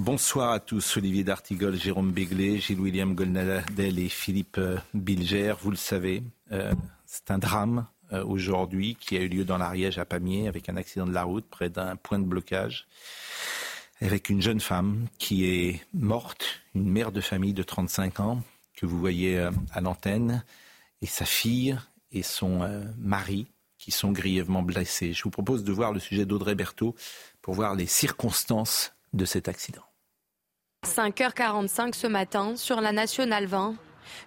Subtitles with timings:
[0.00, 5.52] Bonsoir à tous, Olivier D'Artigol, Jérôme Béglé, Gilles-William Golnadel et Philippe euh, Bilger.
[5.60, 6.72] Vous le savez, euh,
[7.04, 10.76] c'est un drame euh, aujourd'hui qui a eu lieu dans l'Ariège à Pamiers avec un
[10.76, 12.88] accident de la route près d'un point de blocage
[14.00, 18.42] avec une jeune femme qui est morte, une mère de famille de 35 ans
[18.74, 20.46] que vous voyez à l'antenne
[21.02, 21.78] et sa fille
[22.10, 25.12] et son mari qui sont grièvement blessés.
[25.12, 26.96] Je vous propose de voir le sujet d'Audrey Berthaud
[27.42, 29.82] pour voir les circonstances de cet accident.
[30.86, 33.74] 5h45 ce matin, sur la Nationale 20,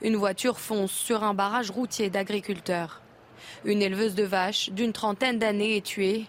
[0.01, 3.01] une voiture fonce sur un barrage routier d'agriculteurs.
[3.65, 6.25] Une éleveuse de vaches d'une trentaine d'années est tuée.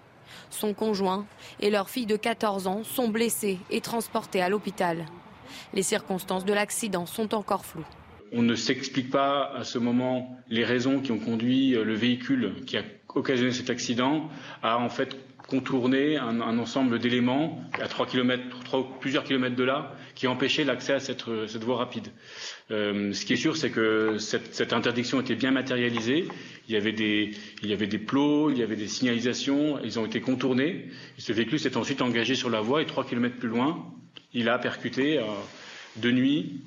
[0.51, 1.27] Son conjoint
[1.61, 5.05] et leur fille de 14 ans sont blessés et transportés à l'hôpital.
[5.73, 7.87] Les circonstances de l'accident sont encore floues.
[8.33, 12.77] On ne s'explique pas à ce moment les raisons qui ont conduit le véhicule qui
[12.79, 12.83] a
[13.15, 14.29] occasionné cet accident
[14.63, 15.17] à en fait
[15.49, 20.65] contourner un, un ensemble d'éléments à 3 km, 3, plusieurs kilomètres de là qui empêchaient
[20.65, 22.09] l'accès à cette, cette, voie rapide.
[22.71, 26.29] Euh, ce qui est sûr, c'est que cette, interdiction était bien matérialisée.
[26.69, 30.87] Il y, avait des, plots, il y avait des signalisations, ils ont été contournés.
[31.19, 33.85] Ce véhicule s'est ensuite engagé sur la voie et 3 km plus loin,
[34.33, 35.25] il a percuté euh,
[35.97, 36.61] de nuit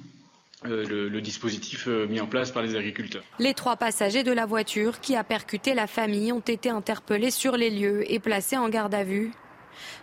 [0.66, 3.23] euh, le, dispositif euh, mis en place par les agriculteurs.
[3.38, 7.58] Les trois passagers de la voiture qui a percuté la famille ont été interpellés sur
[7.58, 9.31] les lieux et placés en garde à vue.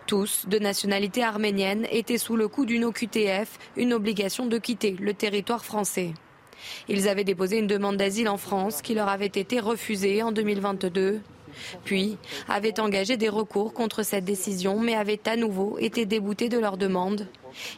[0.07, 5.13] Tous, de nationalité arménienne, étaient sous le coup d'une OQTF, une obligation de quitter le
[5.13, 6.13] territoire français.
[6.87, 11.21] Ils avaient déposé une demande d'asile en France qui leur avait été refusée en 2022
[11.83, 12.17] puis
[12.47, 16.77] avaient engagé des recours contre cette décision, mais avaient à nouveau été déboutés de leur
[16.77, 17.27] demande.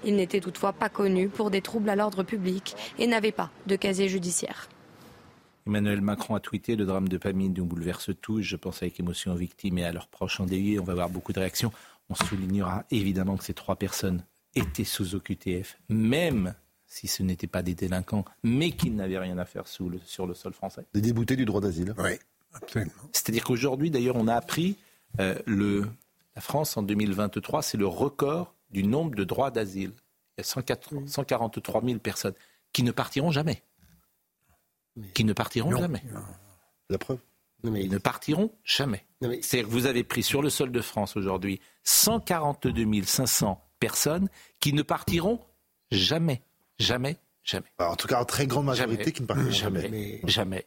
[0.03, 3.75] Ils n'étaient toutefois pas connus pour des troubles à l'ordre public et n'avaient pas de
[3.75, 4.67] casier judiciaire.
[5.67, 8.41] Emmanuel Macron a tweeté le drame de famille nous bouleverse tous.
[8.41, 10.79] Je pense avec émotion aux victimes et à leurs proches endeuillés.
[10.79, 11.73] On va avoir beaucoup de réactions.
[12.09, 14.23] On soulignera évidemment que ces trois personnes
[14.56, 19.45] étaient sous OQTF, même si ce n'étaient pas des délinquants, mais qu'ils n'avaient rien à
[19.45, 20.85] faire sous le, sur le sol français.
[20.94, 21.94] Des déboutés du droit d'asile.
[21.97, 22.12] Oui.
[22.53, 22.91] Absolument.
[23.12, 24.78] C'est-à-dire qu'aujourd'hui, d'ailleurs, on a appris
[25.19, 25.88] euh, le,
[26.35, 29.91] la France en 2023, c'est le record du nombre de droits d'asile.
[30.38, 32.34] Il y a 104, 143 000 personnes
[32.74, 33.63] qui ne partiront jamais.
[34.95, 36.03] Mais qui ne partiront non, jamais.
[36.89, 37.19] La preuve
[37.63, 37.84] mais...
[37.84, 39.06] Ils ne partiront jamais.
[39.22, 39.41] Mais...
[39.41, 44.29] C'est-à-dire que vous avez pris sur le sol de France aujourd'hui 142 500 personnes
[44.59, 45.40] qui ne partiront
[45.91, 46.41] jamais.
[46.79, 47.18] Jamais.
[47.44, 47.68] Jamais.
[47.78, 49.12] Alors, en tout cas, en très grande majorité jamais.
[49.13, 49.81] qui ne partiront jamais.
[49.81, 50.22] jamais.
[50.25, 50.66] Jamais.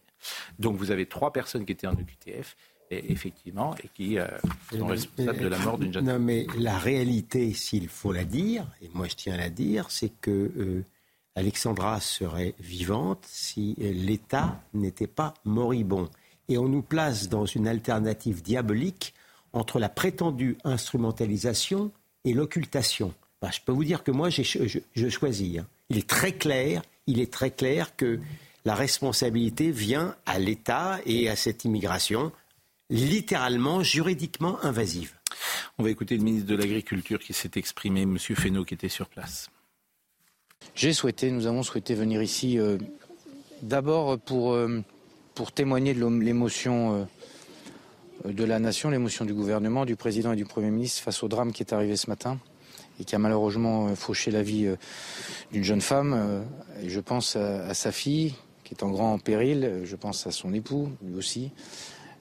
[0.58, 2.56] Donc vous avez trois personnes qui étaient en EQTF,
[2.90, 4.26] et, effectivement, et qui euh,
[4.70, 6.24] sont responsables de la mort d'une jeune non, femme.
[6.24, 10.12] mais la réalité, s'il faut la dire, et moi je tiens à la dire, c'est
[10.20, 10.84] que euh,
[11.36, 16.08] Alexandra serait vivante si l'État n'était pas moribond.
[16.50, 19.14] Et on nous place dans une alternative diabolique
[19.52, 21.92] entre la prétendue instrumentalisation
[22.24, 23.14] et l'occultation.
[23.40, 25.58] Ben, je peux vous dire que moi, je, je, choisis.
[25.58, 25.66] Hein.
[25.88, 28.20] Il est très clair, il est très clair que
[28.64, 32.32] la responsabilité vient à l'État et à cette immigration
[32.90, 35.14] littéralement, juridiquement invasive.
[35.78, 38.18] On va écouter le ministre de l'Agriculture qui s'est exprimé, M.
[38.18, 39.48] Fesneau, qui était sur place.
[40.74, 42.76] J'ai souhaité, nous avons souhaité venir ici euh,
[43.62, 44.82] d'abord pour, euh,
[45.40, 47.06] pour témoigner de l'émotion
[48.26, 51.28] euh, de la nation, l'émotion du gouvernement, du président et du Premier ministre face au
[51.28, 52.36] drame qui est arrivé ce matin
[53.00, 54.68] et qui a malheureusement fauché la vie
[55.50, 56.44] d'une jeune femme.
[56.82, 58.34] Et je pense à, sa fille
[58.64, 61.52] qui est en grand péril, je pense à son époux, lui aussi.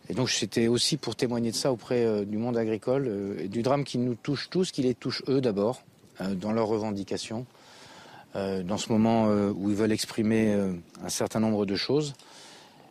[0.08, 3.50] Et donc c'était aussi pour témoigner de ça auprès euh, du monde agricole, euh, et
[3.50, 5.84] du drame qui nous touche tous, qui les touche eux d'abord,
[6.22, 7.46] euh, dans leurs revendications,
[8.36, 10.74] euh, dans ce moment euh, où ils veulent exprimer euh,
[11.04, 12.14] un certain nombre de choses.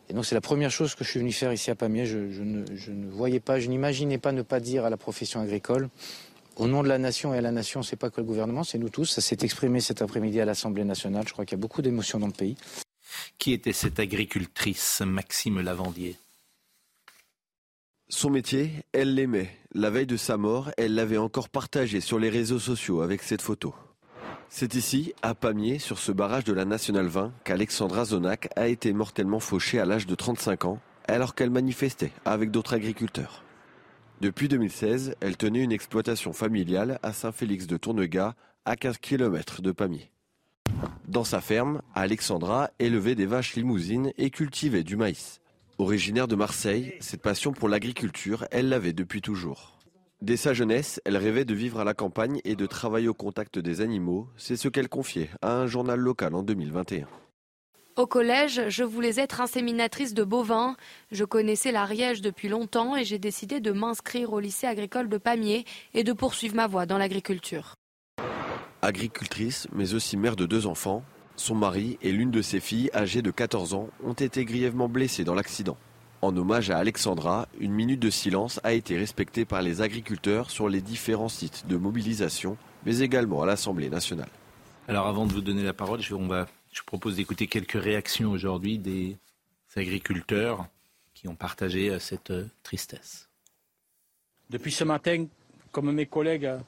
[0.09, 2.07] Et donc c'est la première chose que je suis venu faire ici à Pamiers.
[2.07, 4.97] Je, je, ne, je ne, voyais pas, je n'imaginais pas ne pas dire à la
[4.97, 5.89] profession agricole,
[6.55, 8.79] au nom de la nation et à la nation, c'est pas que le gouvernement, c'est
[8.79, 9.05] nous tous.
[9.05, 11.25] Ça s'est exprimé cet après-midi à l'Assemblée nationale.
[11.25, 12.57] Je crois qu'il y a beaucoup d'émotions dans le pays.
[13.37, 16.17] Qui était cette agricultrice, Maxime Lavandier?
[18.09, 19.55] Son métier, elle l'aimait.
[19.73, 23.41] La veille de sa mort, elle l'avait encore partagé sur les réseaux sociaux avec cette
[23.41, 23.73] photo.
[24.51, 28.93] C'est ici, à Pamiers, sur ce barrage de la Nationale 20, qu'Alexandra Zonac a été
[28.93, 33.43] mortellement fauchée à l'âge de 35 ans, alors qu'elle manifestait avec d'autres agriculteurs.
[34.21, 38.33] Depuis 2016, elle tenait une exploitation familiale à Saint-Félix de Tournegas,
[38.65, 40.11] à 15 km de Pamiers.
[41.07, 45.41] Dans sa ferme, Alexandra élevait des vaches limousines et cultivait du maïs.
[45.77, 49.78] Originaire de Marseille, cette passion pour l'agriculture, elle l'avait depuis toujours.
[50.21, 53.57] Dès sa jeunesse, elle rêvait de vivre à la campagne et de travailler au contact
[53.57, 54.27] des animaux.
[54.35, 57.07] C'est ce qu'elle confiait à un journal local en 2021.
[57.95, 60.75] Au collège, je voulais être inséminatrice de bovins.
[61.11, 65.63] Je connaissais l'Ariège depuis longtemps et j'ai décidé de m'inscrire au lycée agricole de Pamiers
[65.93, 67.75] et de poursuivre ma voie dans l'agriculture.
[68.81, 71.03] Agricultrice, mais aussi mère de deux enfants,
[71.37, 75.23] son mari et l'une de ses filles, âgées de 14 ans, ont été grièvement blessés
[75.23, 75.77] dans l'accident.
[76.21, 80.67] En hommage à Alexandra, une minute de silence a été respectée par les agriculteurs sur
[80.67, 84.27] les différents sites de mobilisation, mais également à l'Assemblée nationale.
[84.89, 88.31] Alors avant de vous donner la parole, je, on va, je propose d'écouter quelques réactions
[88.31, 89.17] aujourd'hui des
[89.77, 90.67] agriculteurs
[91.13, 93.29] qui ont partagé euh, cette euh, tristesse.
[94.49, 95.25] Depuis ce matin,
[95.71, 96.59] comme mes collègues euh,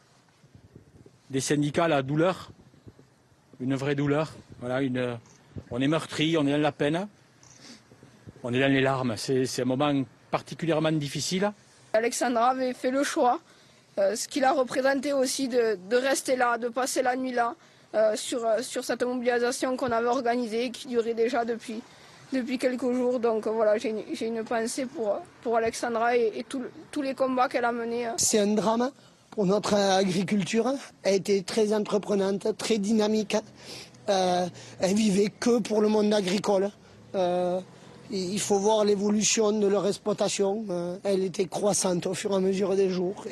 [1.30, 2.52] des syndicats, la douleur,
[3.60, 4.32] une vraie douleur.
[4.60, 5.18] Voilà, une,
[5.72, 7.08] on est meurtri, on est dans la peine
[8.44, 9.16] on est dans les larmes.
[9.18, 11.52] C'est un moment particulièrement difficile.
[11.94, 13.40] Alexandra avait fait le choix,
[13.98, 17.56] euh, ce qu'il a représenté aussi de, rester là, de passer la nuit là,
[17.94, 21.82] euh, sur, euh, sur cette mobilisation qu'on avait organisée, qui durait déjà depuis,
[22.32, 23.20] depuis quelques jours.
[23.20, 26.46] Donc voilà, j'ai une, une, pensée pour, pour Alexandra et,
[26.92, 28.08] tous les combats qu'elle a menés.
[28.18, 28.90] C'est un drame
[29.32, 30.72] pour notre agriculture.
[31.04, 33.36] Elle était très entreprenante, très dynamique.
[34.08, 36.72] elle vivait que pour le monde agricole
[38.12, 40.66] il faut voir l'évolution de leur exploitation.
[40.70, 43.26] Euh, elle était croissante au fur et à mesure des jours.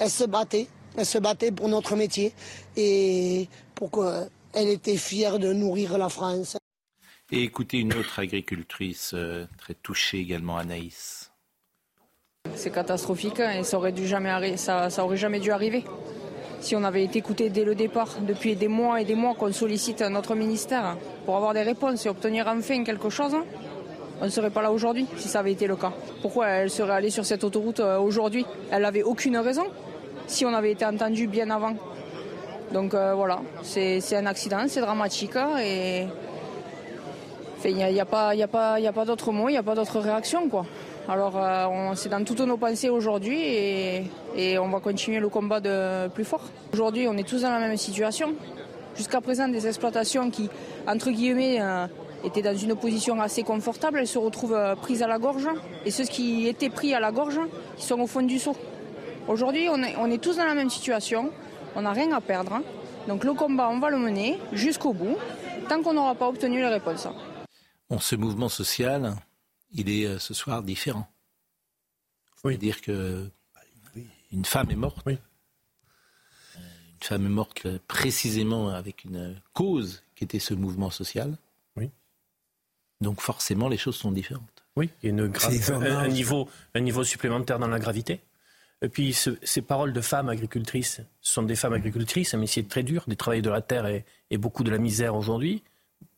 [0.00, 0.66] Elle, se battait,
[0.96, 2.32] elle se battait pour notre métier
[2.76, 6.56] et pour qu'elle était fière de nourrir la France.
[7.30, 11.30] Et écoutez une autre agricultrice euh, très touchée également, Anaïs.
[12.54, 15.84] C'est catastrophique hein, et ça aurait, dû jamais, ça, ça aurait jamais dû arriver.
[16.60, 19.52] Si on avait été écouté dès le départ, depuis des mois et des mois qu'on
[19.52, 23.36] sollicite notre ministère pour avoir des réponses et obtenir enfin quelque chose,
[24.24, 25.92] on ne serait pas là aujourd'hui si ça avait été le cas.
[26.22, 28.46] Pourquoi elle serait allée sur cette autoroute euh, aujourd'hui?
[28.70, 29.64] Elle n'avait aucune raison
[30.26, 31.74] si on avait été entendu bien avant.
[32.72, 36.06] Donc euh, voilà, c'est un accident, c'est dramatique et
[37.66, 38.32] il n'y a, a, pas,
[38.94, 40.48] pas, d'autre mot, il n'y a pas d'autre réaction.
[40.48, 40.64] Quoi.
[41.06, 44.04] Alors euh, c'est dans toutes nos pensées aujourd'hui et,
[44.38, 46.44] et, on va continuer le combat de plus fort.
[46.72, 48.32] Aujourd'hui on est tous dans la même situation.
[48.96, 50.48] Jusqu'à présent des exploitations qui,
[50.86, 51.58] entre guillemets,
[52.24, 55.48] étaient dans une position assez confortable, elles se retrouvent euh, prises à la gorge.
[55.84, 57.38] Et ceux qui étaient pris à la gorge,
[57.76, 58.56] ils sont au fond du seau.
[59.28, 61.30] Aujourd'hui, on est, on est tous dans la même situation,
[61.76, 62.60] on n'a rien à perdre.
[63.08, 65.16] Donc le combat, on va le mener jusqu'au bout,
[65.68, 67.06] tant qu'on n'aura pas obtenu les réponses.
[67.88, 69.14] Bon, ce mouvement social,
[69.72, 71.06] il est euh, ce soir différent.
[72.42, 73.30] C'est-à-dire que
[74.32, 74.98] une femme est morte.
[75.06, 75.14] Oui.
[76.56, 76.60] Euh,
[76.92, 81.36] une femme est morte précisément avec une cause qui était ce mouvement social.
[83.00, 84.64] Donc forcément, les choses sont différentes.
[84.76, 85.32] Oui, il y a une
[85.84, 88.20] un, niveau, un niveau supplémentaire dans la gravité.
[88.82, 92.82] Et puis ces paroles de femmes agricultrices, ce sont des femmes agricultrices, mais c'est très
[92.82, 94.04] dur, des travailleurs de la terre et,
[94.36, 95.62] beaucoup de la misère aujourd'hui,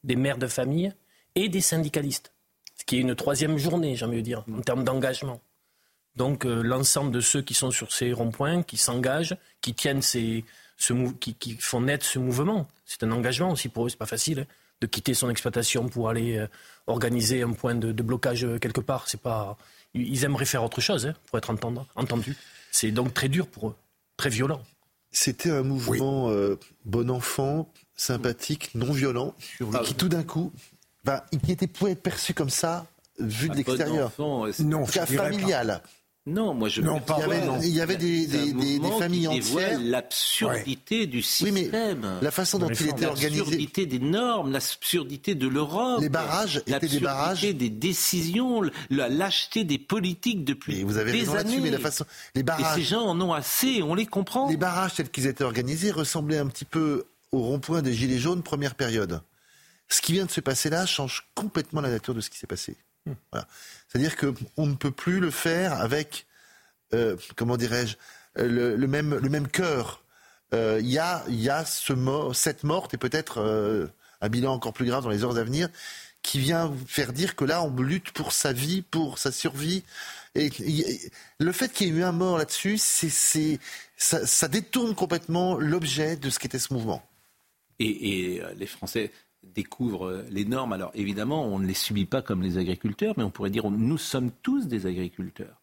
[0.05, 0.93] des mères de famille
[1.35, 2.33] et des syndicalistes.
[2.77, 5.41] Ce qui est une troisième journée, j'ai envie de dire, en termes d'engagement.
[6.17, 10.45] Donc euh, l'ensemble de ceux qui sont sur ces ronds-points, qui s'engagent, qui tiennent ces,
[10.79, 14.07] ce, qui, qui, font naître ce mouvement, c'est un engagement aussi pour eux, c'est pas
[14.07, 14.41] facile.
[14.41, 14.47] Hein
[14.81, 16.47] de quitter son exploitation pour aller euh,
[16.87, 19.09] organiser un point de, blocage euh, quelque part.
[19.09, 19.57] C'est pas,
[19.95, 21.55] ils aimeraient faire autre chose hein, pour être
[21.95, 22.37] entendus.
[22.71, 23.75] C'est donc très dur pour eux,
[24.17, 24.63] très violent.
[25.13, 29.35] C'était un mouvement euh, bon enfant, sympathique, non violent,
[29.85, 30.53] qui tout d'un coup,
[31.05, 32.87] bah, qui était, pouvait être perçu comme ça,
[33.19, 34.13] vu de l'extérieur.
[34.19, 35.83] Non, familial.
[36.27, 37.19] Non, moi je non, pas
[37.63, 39.79] il y avait des, des, des, familles entières.
[39.81, 41.55] L'absurdité du système.
[41.55, 43.39] Oui, mais la façon dont il était organisé.
[43.39, 46.01] L'absurdité des normes, l'absurdité de l'Europe.
[46.01, 47.43] Les barrages étaient des barrages.
[47.43, 51.61] des décisions, la lâcheté des politiques depuis vous avez des années.
[51.61, 52.05] Mais la façon,
[52.35, 52.77] les barrages.
[52.77, 54.49] Et ces gens en ont assez, on les comprend.
[54.49, 58.43] Les barrages tels qu'ils étaient organisés ressemblaient un petit peu au rond-point des Gilets jaunes
[58.43, 59.21] première période.
[59.89, 62.49] Ce qui vient de se passer là change complètement la nature de ce qui s'est
[62.49, 62.77] passé.
[63.89, 66.27] C'est-à-dire qu'on ne peut plus le faire avec,
[66.95, 67.97] euh, comment dirais-je,
[68.39, 70.03] euh, le, même, le même cœur.
[70.55, 71.93] Euh, il y, a, y a ce
[72.33, 75.69] cette morte et peut-être un bilan encore plus grave dans les heures à venir
[76.23, 79.85] qui vient faire dire que là, on lutte pour sa vie, pour sa survie.
[80.35, 80.51] Et,
[81.39, 83.61] le fait qu'il y ait eu un mort là-dessus, c'est,
[83.97, 87.03] ça, détourne complètement l'objet de ce qu'était ce mouvement.
[87.79, 89.13] Et les Français
[89.55, 90.73] découvrent les normes.
[90.73, 93.99] Alors évidemment, on ne les subit pas comme les agriculteurs, mais on pourrait dire nous
[93.99, 95.63] sommes tous des agriculteurs.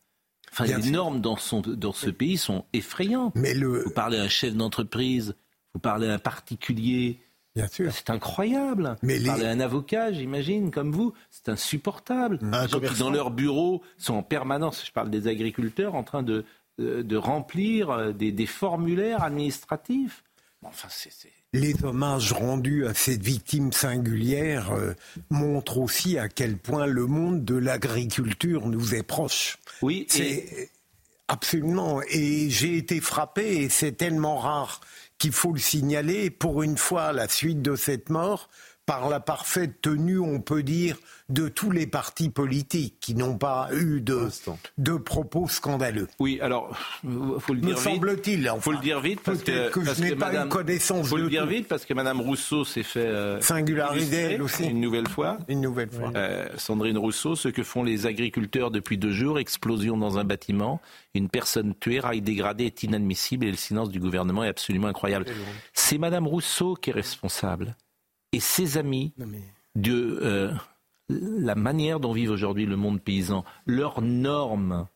[0.51, 3.33] Enfin, les normes dans, son, dans ce pays sont effrayantes.
[3.35, 3.83] Mais le...
[3.83, 5.35] Vous parlez à un chef d'entreprise,
[5.73, 7.19] vous parlez à un particulier.
[7.55, 7.91] Bien sûr.
[7.91, 8.95] C'est incroyable.
[9.01, 11.13] Mais vous parlez à un avocat, j'imagine, comme vous.
[11.31, 12.37] C'est insupportable.
[12.41, 16.03] Un les gens qui, dans leur bureau, sont en permanence, je parle des agriculteurs, en
[16.03, 16.45] train de,
[16.77, 20.23] de, remplir euh, des, des, formulaires administratifs.
[20.63, 21.11] Enfin, c'est
[21.53, 24.93] les hommages rendus à cette victime singulière euh,
[25.29, 29.57] montrent aussi à quel point le monde de l'agriculture nous est proche.
[29.81, 30.71] Oui, c'est
[31.27, 32.01] absolument.
[32.09, 34.81] Et j'ai été frappé, et c'est tellement rare
[35.19, 36.31] qu'il faut le signaler.
[36.31, 38.49] Pour une fois, la suite de cette mort,
[38.85, 40.97] par la parfaite tenue, on peut dire,
[41.29, 44.27] de tous les partis politiques qui n'ont pas eu de,
[44.77, 46.07] de propos scandaleux.
[46.19, 46.77] Oui, alors,
[47.39, 47.77] faut le dire vite.
[47.77, 48.49] semble-t-il.
[48.49, 51.07] Enfin, faut le dire vite parce que, que je n'ai pas eu connaissance.
[51.07, 55.07] Faut le dire vite parce que Madame Rousseau s'est fait euh, singulariser aussi une nouvelle
[55.07, 55.37] fois.
[55.47, 56.11] Une nouvelle fois.
[56.15, 60.81] Euh, Sandrine Rousseau, ce que font les agriculteurs depuis deux jours, explosion dans un bâtiment,
[61.13, 65.25] une personne tuée, rail dégradé est inadmissible et le silence du gouvernement est absolument incroyable.
[65.73, 67.75] C'est Madame Rousseau qui est responsable
[68.33, 69.13] et ses amis
[69.75, 70.51] de euh,
[71.09, 74.87] la manière dont vivent aujourd'hui le monde paysan, leurs normes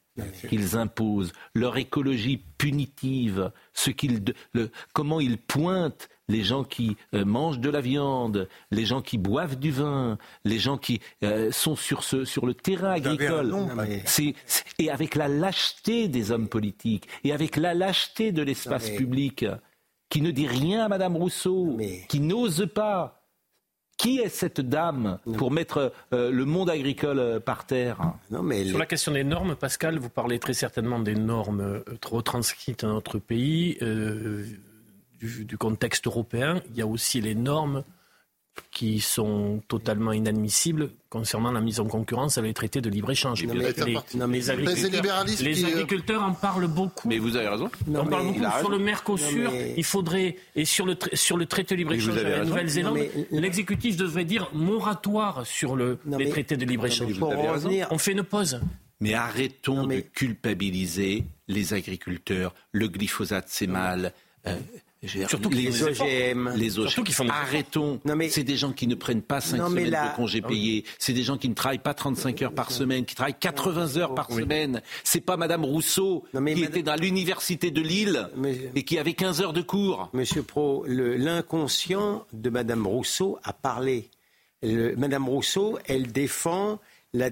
[0.50, 7.24] qu'ils imposent, leur écologie punitive, ce qu'ils, le, comment ils pointent les gens qui euh,
[7.24, 11.76] mangent de la viande, les gens qui boivent du vin, les gens qui euh, sont
[11.76, 13.54] sur, ce, sur le terrain agricole.
[14.80, 19.46] et avec la lâcheté des hommes politiques, et avec la lâcheté de l'espace public,
[20.10, 21.78] qui ne dit rien à Madame Rousseau,
[22.08, 23.17] qui n'ose pas,
[23.98, 28.14] qui est cette dame pour mettre euh, le monde agricole euh, par terre?
[28.30, 31.98] Non, mais Sur la question des normes, Pascal, vous parlez très certainement des normes euh,
[32.00, 33.78] trop transcrites dans notre pays,
[35.20, 36.62] du, du, contexte européen.
[36.70, 37.84] Il y a aussi les normes
[38.72, 43.44] qui sont totalement inadmissibles concernant la mise en concurrence avec les traités de libre-échange.
[43.44, 43.66] Les,
[45.66, 47.08] agriculteurs, en parlent beaucoup.
[47.08, 47.70] Mais vous avez raison.
[47.88, 49.52] On parle beaucoup sur le Mercosur.
[49.76, 53.00] Il faudrait, et sur le, sur le traité de libre-échange avec la Nouvelle-Zélande,
[53.32, 57.14] l'exécutif devrait dire moratoire sur le, les traités de libre-échange.
[57.90, 58.60] On fait une pause.
[59.00, 62.56] Mais arrêtons de culpabiliser les agriculteurs.
[62.72, 64.12] Le glyphosate, c'est mal.
[64.48, 64.58] Euh,
[65.06, 66.54] Surtout les OGM.
[66.56, 66.90] Les OGM.
[66.90, 68.00] Surtout font Arrêtons.
[68.30, 70.86] C'est des gens qui ne prennent pas 5 semaines de congés payés.
[70.98, 74.16] C'est des gens qui ne travaillent pas 35 heures par semaine, qui travaillent 80 heures
[74.16, 74.82] par semaine.
[75.04, 78.30] C'est pas Madame Rousseau qui était dans l'université de Lille
[78.76, 80.10] et qui avait 15 heures de cours.
[80.14, 84.10] Monsieur Pro, l'inconscient de Madame Rousseau a parlé.
[84.64, 86.80] Madame Rousseau, elle défend
[87.14, 87.30] la,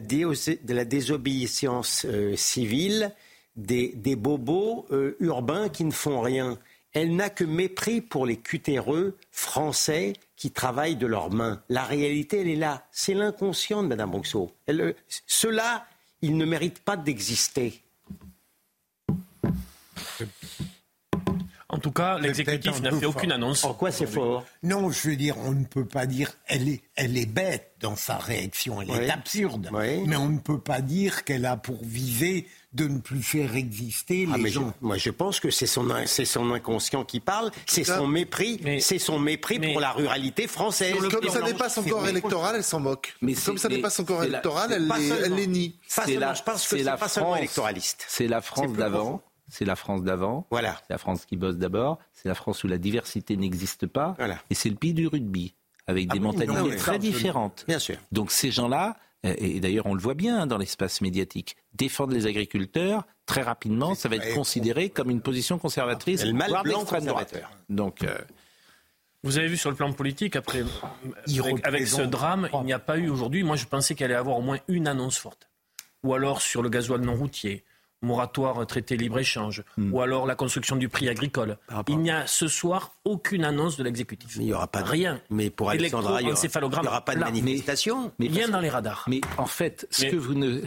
[0.68, 3.12] la désobéissance euh, civile
[3.56, 6.58] des, des bobos euh, urbains qui ne font rien
[6.96, 11.62] elle n'a que mépris pour les cutéreux français qui travaillent de leurs mains.
[11.70, 12.88] La réalité, elle est là.
[12.90, 14.52] C'est l'inconscient de Mme Rousseau.
[14.70, 14.94] Euh,
[15.28, 15.86] Ceux-là,
[16.22, 17.82] ils ne méritent pas d'exister.
[21.68, 23.62] En tout cas, l'exécutif n'a fait aucune annonce.
[23.62, 24.46] Pourquoi c'est fort?
[24.64, 27.98] Non, je veux dire, on ne peut pas dire elle est, elle est bête dans
[27.98, 29.70] sa réaction, elle est absurde.
[29.74, 34.28] Mais on ne peut pas dire qu'elle a pour visée de ne plus faire exister
[34.32, 34.74] ah, les gens.
[34.82, 39.00] moi, je pense que c'est son, c'est son inconscient qui parle, c'est son mépris, c'est
[39.00, 40.96] son mépris pour la ruralité française.
[41.10, 43.16] Comme ça n'est pas son corps électoral, elle s'en moque.
[43.22, 45.76] Mais comme ça n'est pas son corps électoral, elle, les, nie.
[45.88, 48.06] C'est la, je pense que c'est la France électoraliste.
[48.08, 49.22] C'est la France d'avant.
[49.48, 50.48] C'est la France d'avant.
[50.50, 50.76] Voilà.
[50.82, 52.00] C'est la France qui bosse d'abord.
[52.14, 54.16] C'est la France où la diversité n'existe pas.
[54.50, 55.54] Et c'est le pays du rugby
[55.88, 57.64] avec des ah mentalités très différentes.
[57.68, 57.98] Bien sûr.
[58.12, 58.98] Donc ces gens-là,
[59.38, 64.10] et d'ailleurs on le voit bien dans l'espace médiatique, défendre les agriculteurs, très rapidement, ça
[64.10, 67.36] va être considéré comme une position conservatrice, voire d'extrême droite.
[67.70, 68.18] Donc, euh,
[69.24, 70.64] Vous avez vu sur le plan politique, après,
[71.64, 74.18] avec, ce drame, il n'y a pas eu aujourd'hui, moi je pensais qu'il allait y
[74.18, 75.50] avoir au moins une annonce forte.
[76.04, 77.64] Ou alors sur le gasoil non routier,
[78.06, 79.94] moratoire traité libre-échange, hmm.
[79.94, 81.58] ou alors la construction du prix agricole.
[81.88, 84.36] Il n'y a ce soir aucune annonce de l'exécutif.
[84.38, 85.22] Il n'y aura pas rien.
[85.30, 88.12] Mais pour Alexandra, il n'y aura, pas de manifestation.
[88.20, 89.06] Mais, rien dans les radars.
[89.08, 90.62] Mais en fait, ce que vous ne,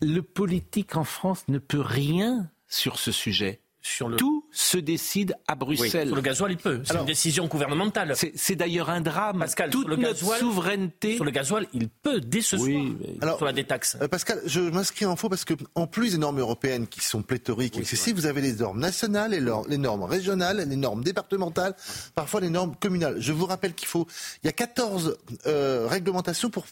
[0.00, 3.60] le politique en France ne peut rien sur ce sujet.
[3.80, 4.16] Sur le...
[4.16, 6.08] Tout se décide à Bruxelles.
[6.08, 6.80] Sur le gasoil, il peut.
[6.84, 8.14] C'est une décision gouvernementale.
[8.34, 9.38] C'est d'ailleurs un drame.
[9.38, 11.14] Pascal, Toute le notre souveraineté.
[11.14, 12.82] Sur le gasoil, il peut dès ce soir.
[13.22, 13.96] Alors, sur la détaxe.
[14.02, 17.22] Euh, Pascal, je m'inscris en faux parce que en plus des normes européennes qui sont
[17.22, 21.76] pléthoriques et excessives, vous avez les normes nationales, les, les normes régionales, les normes départementales,
[22.16, 23.20] parfois les normes communales.
[23.20, 24.08] Je vous rappelle qu'il faut,
[24.42, 26.66] il y a 14 euh, réglementations pour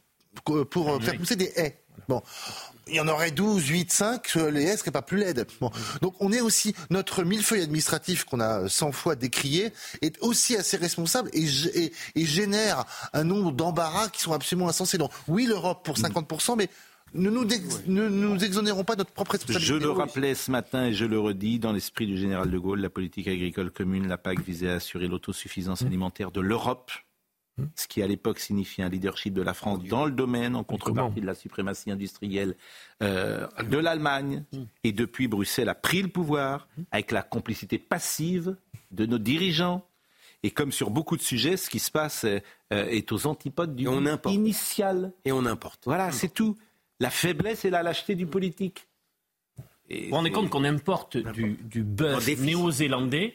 [0.45, 1.86] pour faire pousser des haies.
[2.09, 2.23] Bon,
[2.89, 5.47] il y en aurait 12, 8, 5, les S seraient pas plus laides.
[5.61, 5.71] Bon.
[6.03, 9.73] Donc on est aussi, notre millefeuille administratif qu'on a 100 fois décrié,
[10.03, 11.47] est aussi assez responsable et,
[12.15, 14.99] et, génère un nombre d'embarras qui sont absolument insensés.
[14.99, 16.69] Donc oui, l'Europe pour 50%, mais
[17.15, 19.67] ne nous, ne nous exonérons pas de notre propre responsabilité.
[19.67, 22.81] Je le rappelais ce matin et je le redis, dans l'esprit du général de Gaulle,
[22.81, 25.87] la politique agricole commune, la PAC visait à assurer l'autosuffisance mmh.
[25.87, 26.91] alimentaire de l'Europe.
[27.75, 31.21] Ce qui à l'époque signifiait un leadership de la France dans le domaine, en contrepartie
[31.21, 32.57] de la suprématie industrielle
[33.03, 34.45] euh, de l'Allemagne.
[34.53, 34.59] Mmh.
[34.85, 38.57] Et depuis, Bruxelles a pris le pouvoir avec la complicité passive
[38.91, 39.87] de nos dirigeants.
[40.43, 43.89] Et comme sur beaucoup de sujets, ce qui se passe euh, est aux antipodes du
[44.27, 45.13] initial.
[45.25, 45.83] Et on importe.
[45.87, 46.57] Voilà, c'est tout
[47.01, 48.87] la faiblesse et la lâcheté du politique.
[49.89, 53.33] Vous vous rendez compte qu'on importe du, du bœuf néo-zélandais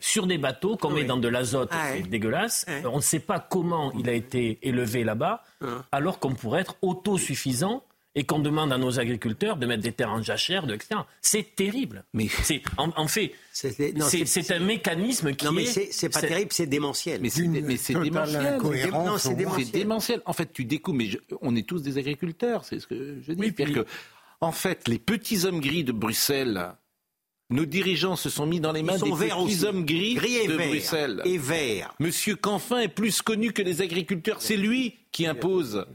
[0.00, 2.66] sur des bateaux qu'on met dans de l'azote, ah c'est dégueulasse.
[2.84, 5.84] On ne sait pas comment il a été élevé là-bas, ah.
[5.92, 7.82] alors qu'on pourrait être autosuffisant
[8.14, 11.00] et qu'on demande à nos agriculteurs de mettre des terres en jachère, de, etc.
[11.22, 12.04] C'est terrible.
[12.12, 17.20] Mais c'est en, fait, c'est un mécanisme qui non, mais c'est pas terrible, c'est démentiel.
[17.22, 18.58] Mais c'est démentiel.
[18.92, 19.34] Non, c'est
[19.70, 20.20] démentiel.
[20.26, 20.98] En fait, tu découvres.
[20.98, 21.08] Mais
[21.40, 23.54] on est tous des agriculteurs, c'est ce que je dis.
[23.54, 23.86] que,
[24.42, 26.74] en fait, les petits hommes gris de Bruxelles.
[27.48, 31.22] Nos dirigeants se sont mis dans les mains des petits hommes gris, de Bruxelles.
[31.24, 31.94] Et verts.
[32.00, 34.40] Monsieur Canfin est plus connu que les agriculteurs.
[34.40, 35.86] C'est lui qui impose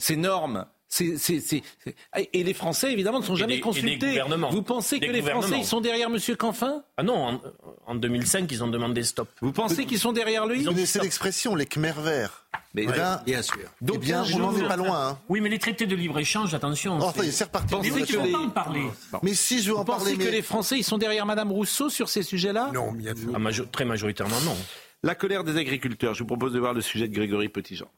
[0.00, 0.66] ces normes.
[1.00, 4.20] Et les Français, évidemment, ne sont jamais consultés.
[4.50, 6.18] Vous pensez que les Français, ils sont derrière M.
[6.36, 6.82] Canfin?
[6.96, 7.40] Ah non,
[7.86, 9.28] en, 2005, ils ont demandé stop.
[9.40, 10.62] Vous pensez qu'ils sont derrière lui?
[10.62, 12.44] Vous connaissez l'expression, les Khmer verts.
[12.74, 13.56] Mais bien sûr.
[13.80, 15.08] Donc, eh bien, on n'en est pas loin.
[15.08, 15.18] Hein.
[15.28, 16.98] Oui, mais les traités de libre-échange, attention.
[17.00, 17.74] Oh, c'est reparti.
[17.82, 18.34] Mais oui, les...
[18.34, 18.86] en parler?
[19.22, 20.12] Mais si je veux en Vous parler.
[20.14, 22.70] Pensez que les Français, ils sont derrière Mme Rousseau sur ces sujets-là?
[22.72, 23.30] Non, bien sûr.
[23.34, 24.56] Ah, très majoritairement, non.
[25.02, 26.14] La colère des agriculteurs.
[26.14, 27.88] Je vous propose de voir le sujet de Grégory Petitjean.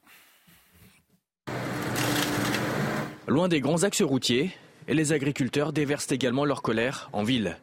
[3.26, 4.50] Loin des grands axes routiers,
[4.86, 7.56] les agriculteurs déversent également leur colère en ville.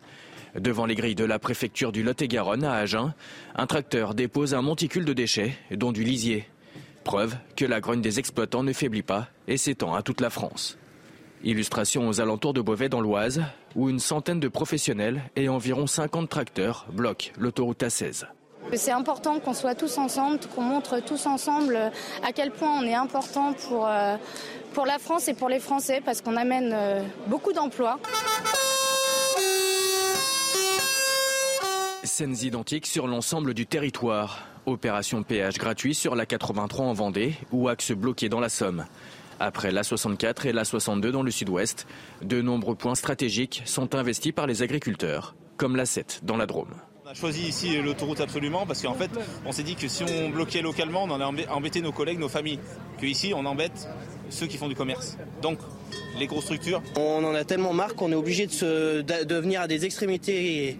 [0.55, 3.13] Devant les grilles de la préfecture du Lot-et-Garonne à Agen,
[3.55, 6.45] un tracteur dépose un monticule de déchets, dont du lisier.
[7.03, 10.79] Preuve que la grogne des exploitants ne faiblit pas et s'étend à toute la France.
[11.43, 13.43] Illustration aux alentours de Beauvais dans l'Oise,
[13.75, 18.25] où une centaine de professionnels et environ 50 tracteurs bloquent l'autoroute A16.
[18.73, 21.91] C'est important qu'on soit tous ensemble, qu'on montre tous ensemble
[22.23, 24.15] à quel point on est important pour, euh,
[24.73, 27.99] pour la France et pour les Français parce qu'on amène euh, beaucoup d'emplois.
[32.03, 34.47] Scènes identiques sur l'ensemble du territoire.
[34.65, 38.85] Opération péage gratuit sur la 83 en Vendée ou axe bloqué dans la Somme.
[39.39, 41.87] Après la 64 et la 62 dans le sud-ouest,
[42.21, 46.75] de nombreux points stratégiques sont investis par les agriculteurs, comme la 7 dans la Drôme.
[47.11, 49.11] On a choisi ici l'autoroute absolument parce qu'en fait,
[49.45, 52.59] on s'est dit que si on bloquait localement, on allait embêter nos collègues, nos familles.
[53.01, 53.89] Que ici, on embête
[54.29, 55.17] ceux qui font du commerce.
[55.41, 55.59] Donc,
[56.17, 56.81] les grosses structures.
[56.95, 60.77] On en a tellement marre qu'on est obligé de, venir à des extrémités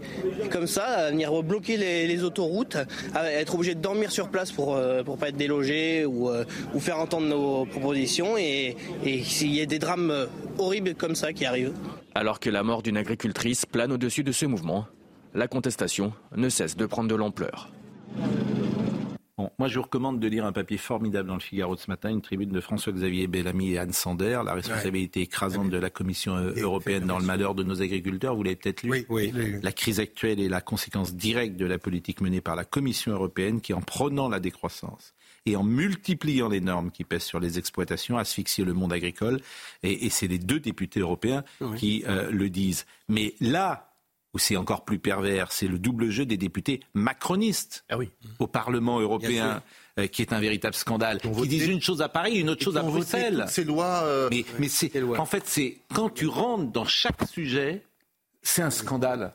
[0.49, 2.77] comme ça, à venir bloquer les, autoroutes,
[3.13, 6.45] à être obligé de dormir sur place pour ne euh, pas être délogé ou, euh,
[6.73, 11.33] ou, faire entendre nos propositions et, et s'il y a des drames horribles comme ça
[11.33, 11.73] qui arrivent.
[12.15, 14.87] Alors que la mort d'une agricultrice plane au-dessus de ce mouvement,
[15.33, 17.69] la contestation ne cesse de prendre de l'ampleur.
[19.57, 22.09] moi, je vous recommande de lire un papier formidable dans le Figaro de ce matin,
[22.09, 26.53] une tribune de François-Xavier Bellamy et Anne Sander, la responsabilité écrasante de la Commission euh,
[26.57, 28.35] européenne dans le malheur de nos agriculteurs.
[28.35, 29.05] Vous l'avez peut-être lu.
[29.09, 33.13] Oui, La crise actuelle est la conséquence directe de la politique menée par la Commission
[33.13, 35.13] européenne qui, en prenant la décroissance
[35.47, 39.39] et en multipliant les normes qui pèsent sur les exploitations, asphyxie le monde agricole.
[39.81, 41.43] Et, c'est les deux députés européens
[41.77, 42.85] qui euh, le disent.
[43.09, 43.90] Mais là,
[44.33, 47.97] où c'est encore plus pervers, c'est le double jeu des députés macronistes ah
[48.39, 49.61] au Parlement européen.
[49.99, 52.77] Euh, qui est un véritable scandale, qui disent une chose à Paris, une autre chose
[52.77, 53.43] à Bruxelles.
[53.49, 54.03] Ces lois.
[54.03, 57.83] Euh, mais, c'est, en fait, c'est quand tu rentres dans chaque sujet,
[58.41, 59.33] c'est un scandale.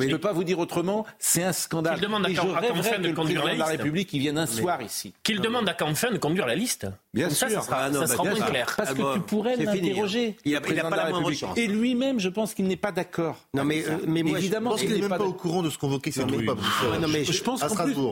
[0.00, 1.94] Je ne peux pas vous dire autrement, c'est un scandale.
[1.94, 3.58] Qu'il demande à, Canfin de conduire la liste.
[3.58, 5.12] la République qui vient un soir ici.
[5.22, 6.86] Qu'il demande à Canfin de conduire la liste.
[7.14, 7.48] Bien sûr.
[7.48, 8.74] Ça, sera, ça sera moins clair.
[8.76, 10.36] Parce que tu pourrais l'interroger.
[10.44, 11.56] Il n'a pas la moindre chance.
[11.56, 13.36] Et lui-même, je pense qu'il n'est pas d'accord.
[13.54, 15.70] Non, mais, euh, mais moi, évidemment, je pense qu'il n'est même pas au courant de
[15.70, 16.46] ce convoqué cette nuit.
[16.46, 17.62] Non, mais je pense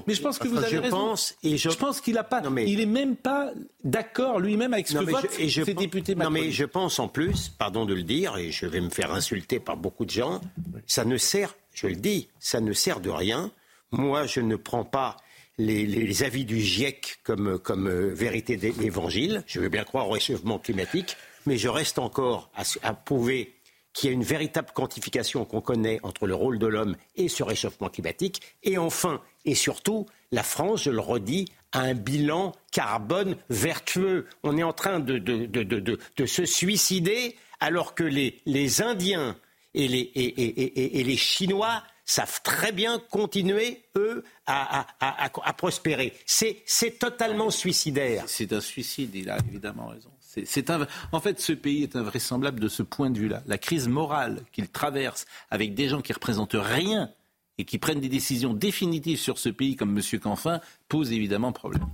[0.07, 1.15] Mais je pense que vous avez raison.
[1.43, 2.43] Je pense qu'il n'a pas.
[2.67, 3.51] Il est même pas
[3.83, 6.15] d'accord lui-même avec ce que votent ses députés.
[6.15, 9.13] Non, mais je pense en plus, pardon de le dire, et je vais me faire
[9.13, 10.41] insulter par beaucoup de gens,
[10.87, 13.51] ça ne sert je le dis, ça ne sert de rien.
[13.91, 15.17] Moi, je ne prends pas
[15.59, 19.43] les, avis du GIEC comme, comme euh, vérité d'évangile.
[19.47, 22.51] Je veux bien croire au réchauffement climatique, mais je reste encore
[22.83, 23.55] à, prouver
[23.93, 27.45] qu'il y a une véritable quantification qu'on connaît entre le rôle de l'homme et ce
[27.45, 28.41] réchauffement climatique.
[28.65, 34.27] Et enfin, et surtout, la France, je le redis, a un bilan carbone vertueux.
[34.43, 39.37] On est en train de, de, se suicider alors que les Indiens
[39.75, 46.15] et les, et, les Chinois savent très bien continuer, eux, à, à, prospérer.
[46.27, 48.25] C'est totalement suicidaire.
[48.27, 50.11] C'est un suicide, il a évidemment raison.
[50.45, 53.43] C'est un, en fait, ce pays est invraisemblable de ce point de vue-là.
[53.47, 57.11] La crise morale qu'il traverse avec des gens qui représentent rien
[57.59, 60.21] et qui prennent des décisions définitives sur ce pays comme M.
[60.21, 61.87] Canfin pose évidemment problème.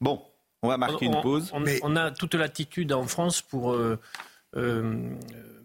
[0.00, 0.22] Bon,
[0.62, 1.50] on va marquer une pause.
[1.52, 3.98] On, on, a toute l'attitude en France pour euh,
[4.56, 5.14] euh,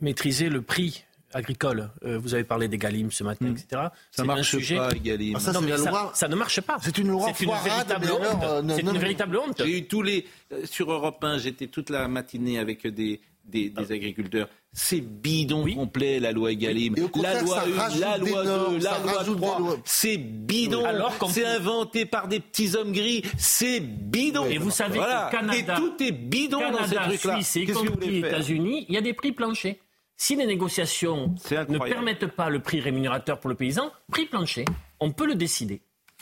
[0.02, 1.90] maîtriser le prix agricole.
[2.04, 3.58] Euh, vous avez parlé des Galim ce matin, hmm.
[3.58, 3.82] etc.
[4.12, 5.36] Ça marche pas, Galim.
[5.36, 6.78] Ah, ça, non, mais ça, ça, ne marche pas.
[6.82, 8.44] C'est une loi C'est une véritable honte.
[8.44, 9.62] Euh, c'est une véritable honte.
[9.64, 11.40] J'ai eu tous les euh, sur Europe 1.
[11.40, 13.94] J'étais toute la matinée avec des des, des ah.
[13.94, 14.48] agriculteurs.
[14.74, 16.96] C'est bidon complet la loi Egalim.
[17.22, 19.78] La loi 1, la loi 2, la loi 3.
[19.84, 20.84] C'est bidon.
[21.30, 23.24] C'est inventé par des petits hommes gris.
[23.38, 24.46] C'est bidon.
[24.46, 25.28] Et vous savez voilà.
[25.30, 27.42] Canada, et tout est bidon Canada, dans ces trucs-là.
[27.42, 29.76] Suisse et États-Unis, il y a des prix planchers.
[30.22, 34.66] Si les négociations ne permettent pas le prix rémunérateur pour le paysan, prix plancher,
[35.00, 35.82] on peut le décider.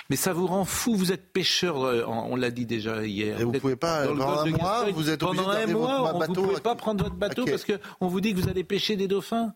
[0.10, 3.42] Mais ça vous rend fou, vous êtes pêcheur, euh, on l'a dit déjà hier.
[3.42, 6.34] Et vous ne pouvez pas, pendant un mois, vous êtes Pendant un mois, vous ne
[6.34, 9.54] pouvez pas prendre votre bateau parce qu'on vous dit que vous allez pêcher des dauphins.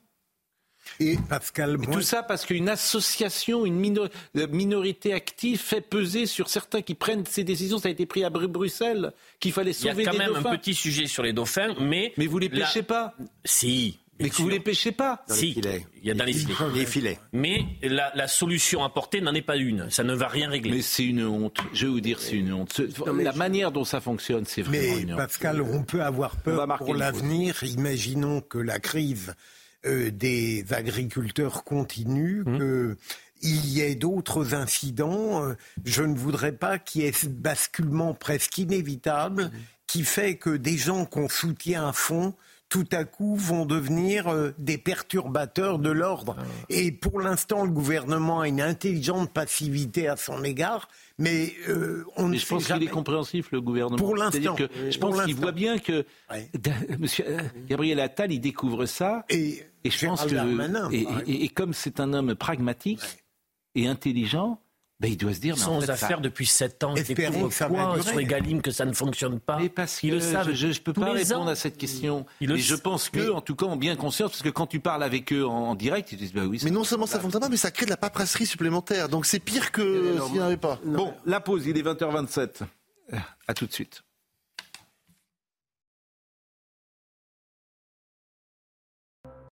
[1.00, 6.82] Et Pascal, tout ça parce qu'une association, une euh, minorité active fait peser sur certains
[6.82, 7.78] qui prennent ces décisions.
[7.78, 10.12] Ça a été pris à Bruxelles qu'il fallait sauver des dauphins.
[10.12, 12.50] Il y a quand même un petit sujet sur les dauphins, mais mais vous les
[12.50, 13.16] pêchez pas.
[13.46, 16.56] Si, mais que vous ne les pêchez pas Si, il y a dans les filets.
[16.74, 17.20] Les filets.
[17.32, 19.90] Mais la, la solution apportée n'en est pas une.
[19.90, 20.78] Ça ne va rien régler.
[20.78, 21.58] Mais c'est une honte.
[21.74, 22.82] Je vais vous dire, c'est une honte.
[23.06, 25.18] la manière dont ça fonctionne, c'est vraiment une honte.
[25.18, 27.64] Pascal, on peut avoir peur pour l'avenir.
[27.64, 29.36] Imaginons que la crise
[29.86, 32.60] euh, des agriculteurs continue, hum.
[32.60, 32.98] que
[33.42, 35.46] il y ait d'autres incidents.
[35.46, 39.52] Euh, je ne voudrais pas qu'il y ait ce basculement presque inévitable hum.
[39.86, 42.34] qui fait que des gens qu'on soutient à fond
[42.74, 46.36] tout à coup vont devenir euh, des perturbateurs de l'ordre.
[46.40, 46.44] Ah.
[46.70, 50.88] Et pour l'instant, le gouvernement a une intelligente passivité à son égard,
[51.20, 53.98] mais euh, on mais je pense qu'il est compréhensif, le gouvernement.
[53.98, 54.56] Pour l'instant.
[54.58, 56.04] Je pense qu'il voit bien que
[56.98, 59.24] Monsieur euh, Gabriel Attal, il découvre ça.
[59.30, 61.30] Et, je pense que.
[61.30, 63.24] et, comme c'est un homme pragmatique
[63.76, 64.63] et intelligent,
[65.04, 65.58] ben, il doit se dire.
[65.58, 66.96] Sans affaires depuis 7 ans.
[67.52, 69.58] Ça va sur les Galimes que ça ne fonctionne pas.
[69.60, 72.26] Mais parce que je ne peux pas répondre à cette question.
[72.40, 75.04] Et je pense qu'eux, en tout cas, ont bien conscience, parce que quand tu parles
[75.04, 76.62] avec eux en, direct, ils disent bah oui.
[76.64, 79.10] Mais non seulement ça fonctionne pas, mais ça crée de la paperasserie supplémentaire.
[79.10, 80.80] Donc c'est pire que s'il n'y en avait pas.
[80.86, 82.62] Bon, la pause, il est 20h27.
[83.48, 84.04] À tout de suite.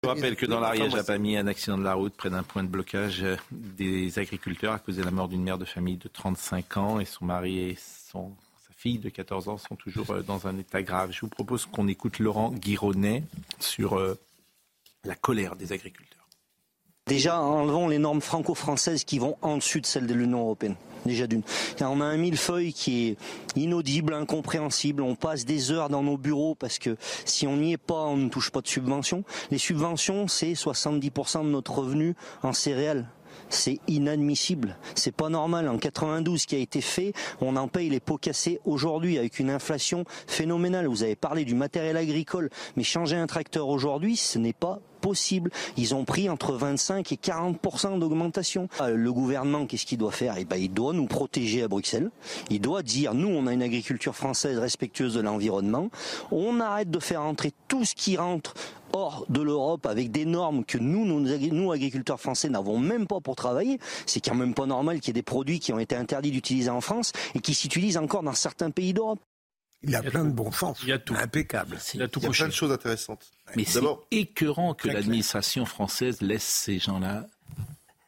[0.02, 2.42] Je rappelle que dans l'Ariège a pas mis un accident de la route près d'un
[2.42, 6.76] point de blocage des agriculteurs a causé la mort d'une mère de famille de 35
[6.76, 8.32] ans et son mari et son,
[8.66, 11.10] sa fille de 14 ans sont toujours euh, dans un état grave.
[11.12, 13.24] Je vous propose qu'on écoute Laurent Guironnet
[13.58, 14.18] sur euh,
[15.04, 16.28] la colère des agriculteurs.
[17.06, 20.76] Déjà, enlevons les normes franco-françaises qui vont en dessus de celles de l'Union européenne.
[21.06, 21.42] Déjà d'une.
[21.80, 23.16] On a un millefeuille qui est
[23.56, 25.02] inaudible, incompréhensible.
[25.02, 28.16] On passe des heures dans nos bureaux parce que si on n'y est pas, on
[28.16, 29.24] ne touche pas de subventions.
[29.50, 33.06] Les subventions, c'est 70% de notre revenu en céréales.
[33.48, 34.76] C'est inadmissible.
[34.94, 35.68] C'est pas normal.
[35.68, 39.38] En 92, ce qui a été fait, on en paye les pots cassés aujourd'hui avec
[39.38, 40.86] une inflation phénoménale.
[40.86, 45.50] Vous avez parlé du matériel agricole, mais changer un tracteur aujourd'hui, ce n'est pas possible.
[45.76, 48.68] Ils ont pris entre 25 et 40% d'augmentation.
[48.80, 50.34] Euh, le gouvernement, qu'est-ce qu'il doit faire?
[50.38, 52.10] Eh ben, il doit nous protéger à Bruxelles.
[52.50, 55.90] Il doit dire, nous, on a une agriculture française respectueuse de l'environnement.
[56.32, 58.54] On arrête de faire entrer tout ce qui rentre
[58.96, 63.36] hors de l'Europe avec des normes que nous, nous, agriculteurs français, n'avons même pas pour
[63.36, 63.78] travailler.
[64.06, 66.70] C'est quand même pas normal qu'il y ait des produits qui ont été interdits d'utiliser
[66.70, 69.20] en France et qui s'utilisent encore dans certains pays d'Europe.
[69.82, 70.78] Il y a, plein de bon sens.
[70.82, 71.14] Il y a tout.
[71.14, 71.78] Impeccable.
[71.94, 73.30] Il y a, tout il y a plein de choses intéressantes.
[73.54, 73.80] Mais c'est
[74.10, 77.26] écœurant que l'administration française laisse ces gens-là.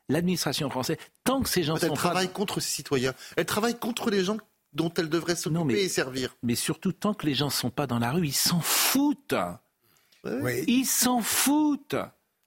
[0.09, 3.13] L'administration française, tant que ces gens elle travaille contre ses citoyens.
[3.37, 4.39] Elle travaille contre les gens
[4.73, 6.35] dont elle devrait s'occuper et servir.
[6.43, 9.35] Mais surtout, tant que les gens ne sont pas dans la rue, ils s'en foutent.
[10.67, 11.97] Ils s'en foutent.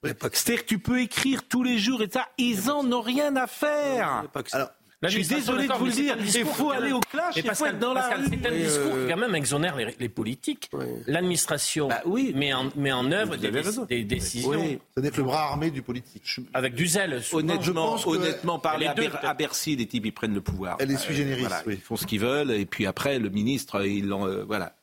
[0.04, 3.46] C'est-à-dire que tu peux écrire tous les jours et ça, ils en ont rien à
[3.46, 4.24] faire.
[4.52, 4.70] Alors,
[5.02, 6.16] je suis désolé de vous le dire.
[6.18, 8.24] Il faut aller au clash, il faut être dans la rue.
[8.30, 10.70] C'est un discours qui quand même exonère les, politiques.
[11.06, 12.32] L'administration bah oui.
[12.36, 14.50] met, en, met en œuvre des, décisions.
[14.50, 14.78] Oui.
[14.94, 16.40] Ça n'est que le bras armé du politique.
[16.54, 17.20] Avec du zèle.
[17.32, 20.76] Honnêtement, honnêtement parler à, Bercy, les types ils prennent le pouvoir.
[20.78, 21.46] Elle est sui generis.
[21.66, 24.74] Ils font ce qu'ils veulent et puis après le ministre, il en, euh, voilà.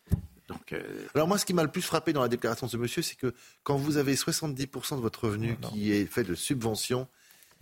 [0.49, 0.81] Donc, euh,
[1.15, 3.15] Alors moi, ce qui m'a le plus frappé dans la déclaration de ce monsieur, c'est
[3.15, 3.33] que
[3.63, 7.07] quand vous avez 70% de votre revenu qui est fait de subventions,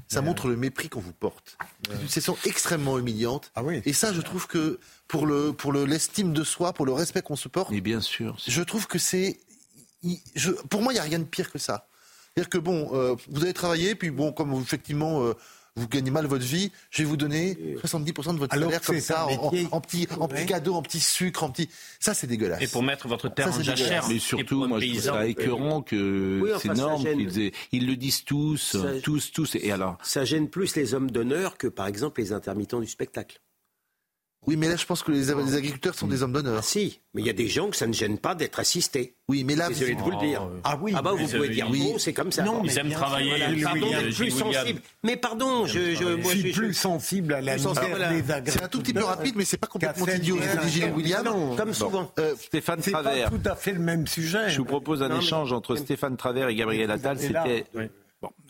[0.08, 1.58] ça montre le mépris qu'on vous porte.
[2.08, 3.52] C'est sont extrêmement humiliantes.
[3.56, 3.82] Ah oui.
[3.86, 7.22] Et ça, je trouve que pour le pour le l'estime de soi, pour le respect
[7.22, 7.72] qu'on se porte.
[7.72, 8.38] Mais bien sûr.
[8.48, 9.40] Je trouve que c'est,
[10.70, 11.88] pour moi, il n'y a rien de pire que ça.
[12.34, 15.24] C'est-à-dire que bon, euh, vous avez travaillé, puis bon, comme effectivement.
[15.24, 15.34] Euh,
[15.78, 19.00] vous gagnez mal votre vie, je vais vous donner 70% de votre Alors salaire comme
[19.00, 20.46] ça, en, en petits en petits Ouais.
[20.46, 21.70] cadeaux, en petits sucres, en petits...
[22.00, 22.62] Ça, c'est dégueulasse.
[22.62, 23.86] Et pour mettre votre terre Ça, en c'est jachère.
[23.88, 24.10] dégueulasse.
[24.10, 26.74] Mais surtout, moi, je trouve ça écœurant que Oui, enfin,
[27.14, 29.56] qu'ils aient- Ils le disent tous, Ça- tous, tous.
[29.56, 33.40] Et alors Ça gêne plus les hommes d'honneur que, par exemple, les intermittents du spectacle.
[34.48, 36.56] Oui, mais là, je pense que les, les agriculteurs sont des hommes d'honneur.
[36.60, 39.16] Ah, si, mais il y a des gens que ça ne gêne pas d'être assistés.
[39.28, 40.42] Oui, mais là, Désolé de vous le dire.
[40.50, 40.60] Oh.
[40.64, 41.94] Ah oui, Ah bah vous pouvez dire oui.
[41.98, 42.44] c'est comme ça.
[42.44, 43.62] Non, Ils mais aiment bien travailler.
[43.62, 44.54] Pardon William, d'être plus Gilles William.
[44.64, 44.82] sensible.
[45.04, 47.92] Mais pardon, je, je, moi, je suis je- plus sensible à la Plus misère des
[47.92, 48.54] agriculteurs.
[48.54, 50.38] c'est un tout petit peu rapide, mais c'est pas complètement idiot.
[50.68, 51.26] Gilles William.
[51.26, 52.10] Non, comme souvent.
[52.18, 53.30] Euh, Stéphane c'est pas Travers.
[53.30, 54.50] tout à fait le même sujet.
[54.50, 57.20] Je vous propose un échange entre Stéphane Travers et Gabriel Attal.
[57.20, 57.66] C'était.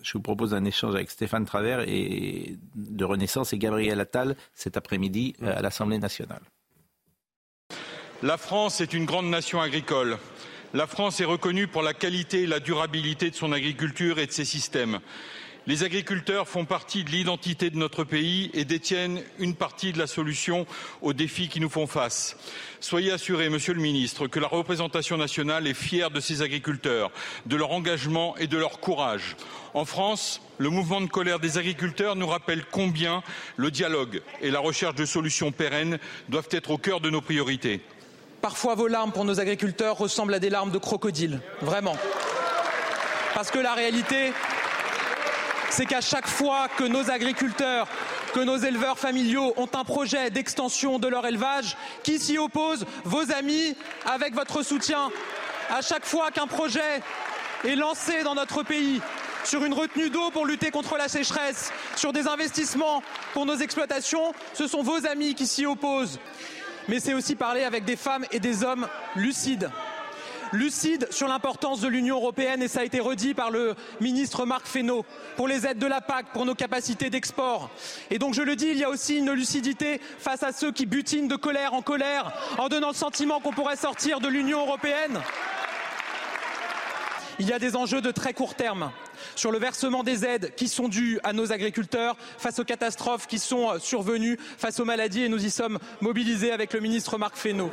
[0.07, 5.35] Je vous propose un échange avec Stéphane Travers de Renaissance et Gabriel Attal cet après-midi
[5.43, 6.39] euh, à l'Assemblée nationale.
[8.23, 10.17] La France est une grande nation agricole.
[10.73, 14.31] La France est reconnue pour la qualité et la durabilité de son agriculture et de
[14.31, 14.99] ses systèmes.
[15.67, 20.07] Les agriculteurs font partie de l'identité de notre pays et détiennent une partie de la
[20.07, 20.65] solution
[21.01, 22.37] aux défis qui nous font face.
[22.79, 27.11] Soyez assuré, Monsieur le Ministre, que la représentation nationale est fière de ces agriculteurs,
[27.47, 29.35] de leur engagement et de leur courage.
[29.73, 33.21] En France, le mouvement de colère des agriculteurs nous rappelle combien
[33.57, 35.99] le dialogue et la recherche de solutions pérennes
[36.29, 37.81] doivent être au cœur de nos priorités.
[38.41, 41.41] Parfois, vos larmes pour nos agriculteurs ressemblent à des larmes de crocodile.
[41.59, 41.97] Vraiment.
[43.33, 44.31] Parce que la réalité,
[45.69, 47.87] c'est qu'à chaque fois que nos agriculteurs,
[48.33, 53.31] que nos éleveurs familiaux ont un projet d'extension de leur élevage, qui s'y oppose Vos
[53.31, 53.75] amis,
[54.05, 55.09] avec votre soutien.
[55.69, 57.01] À chaque fois qu'un projet
[57.65, 59.01] est lancé dans notre pays,
[59.43, 63.01] sur une retenue d'eau pour lutter contre la sécheresse, sur des investissements
[63.33, 66.19] pour nos exploitations, ce sont vos amis qui s'y opposent
[66.87, 69.69] mais c'est aussi parler avec des femmes et des hommes lucides.
[70.53, 74.67] Lucides sur l'importance de l'Union européenne, et ça a été redit par le ministre Marc
[74.67, 75.05] Fesneau,
[75.35, 77.69] pour les aides de la PAC, pour nos capacités d'export.
[78.11, 80.85] Et donc je le dis, il y a aussi une lucidité face à ceux qui
[80.85, 85.19] butinent de colère en colère, en donnant le sentiment qu'on pourrait sortir de l'Union européenne.
[87.39, 88.91] Il y a des enjeux de très court terme
[89.35, 93.37] sur le versement des aides qui sont dues à nos agriculteurs face aux catastrophes qui
[93.37, 97.71] sont survenues, face aux maladies et nous y sommes mobilisés avec le ministre Marc Fesneau.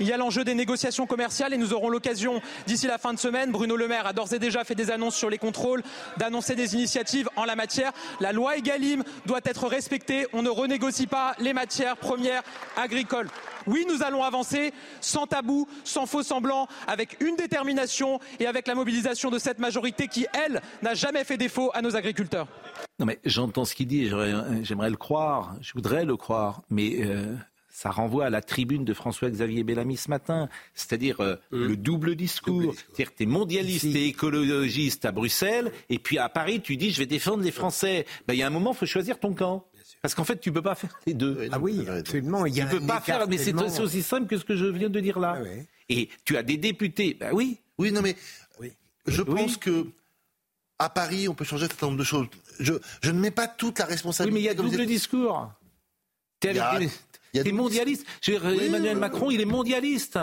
[0.00, 3.18] Il y a l'enjeu des négociations commerciales et nous aurons l'occasion d'ici la fin de
[3.18, 5.82] semaine, Bruno Le Maire a d'ores et déjà fait des annonces sur les contrôles,
[6.16, 7.92] d'annoncer des initiatives en la matière.
[8.20, 12.42] La loi Egalim doit être respectée, on ne renégocie pas les matières premières
[12.76, 13.28] agricoles.
[13.66, 18.74] Oui, nous allons avancer sans tabou, sans faux semblants, avec une détermination et avec la
[18.74, 22.48] mobilisation de cette majorité qui, elle, n'a jamais fait défaut à nos agriculteurs.
[22.98, 24.10] Non mais j'entends ce qu'il dit,
[24.62, 27.34] j'aimerais le croire, je voudrais le croire, mais euh,
[27.78, 32.74] ça renvoie à la tribune de François-Xavier Bellamy ce matin, c'est-à-dire euh, le double discours.
[32.74, 36.90] C'est-à-dire que tu es mondialiste et écologiste à Bruxelles, et puis à Paris, tu dis
[36.90, 38.04] je vais défendre les Français.
[38.26, 39.64] Ben, Il y a un moment, il faut choisir ton camp.
[40.02, 41.48] Parce qu'en fait, tu peux pas faire les deux.
[41.52, 42.46] Ah oui, absolument.
[42.46, 44.56] Il y a tu peux un pas faire, mais c'est aussi simple que ce que
[44.56, 45.38] je viens de dire là.
[45.88, 47.58] Et tu as des députés, ben oui.
[47.78, 48.16] Oui, non mais
[49.06, 49.86] je pense que
[50.80, 52.26] à Paris, on peut changer un certain nombre de choses.
[52.60, 54.34] Je, je ne mets pas toute la Oui, responsabilité.
[54.34, 55.52] mais il y a double discours.
[56.40, 58.06] T'es double mondialiste.
[58.22, 60.18] Je veux dire, Oui, Emmanuel oui, Macron, il est mondialiste.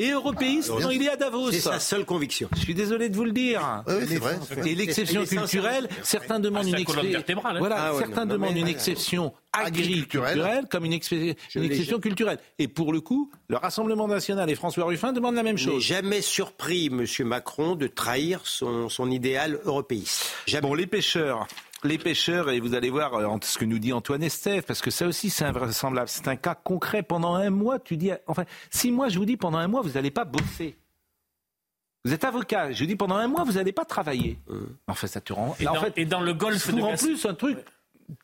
[0.00, 1.50] Et européiste Ah, quand il est à Davos.
[1.50, 2.48] C'est sa seule conviction.
[2.54, 3.82] Je suis désolé de vous le dire.
[3.88, 4.38] C'est vrai.
[4.64, 7.10] Et l'exception culturelle, certains demandent Ah, c'est une exception.
[7.10, 7.58] vertébrale, hein.
[7.58, 10.66] Voilà, Ah certains non, non, demandent une exception Agriculturelle.
[10.70, 12.38] comme une, exception culturelle.
[12.60, 15.74] Et pour le coup, le Rassemblement national et François Ruffin demandent la même Je n'ai
[15.74, 15.82] chose.
[15.82, 17.04] jamais surpris M.
[17.26, 20.30] Macron de trahir son, son idéal européiste.
[20.46, 20.62] Jamais.
[20.62, 21.48] Bon, les pêcheurs.
[21.84, 24.90] Les pêcheurs, et vous allez voir euh, ce que nous dit Antoine Estève, parce que
[24.90, 26.08] ça aussi c'est invraisemblable.
[26.08, 27.02] C'est un cas concret.
[27.04, 29.90] Pendant un mois, tu dis, enfin, si moi je vous dis pendant un mois, vous
[29.90, 30.76] n'allez pas bosser.
[32.04, 34.38] Vous êtes avocat, je vous dis pendant un mois, vous n'allez pas travailler.
[34.86, 35.56] Enfin, ça te rend.
[35.60, 37.58] Et Là, en dans- fait, et dans le golfe de en plus un truc.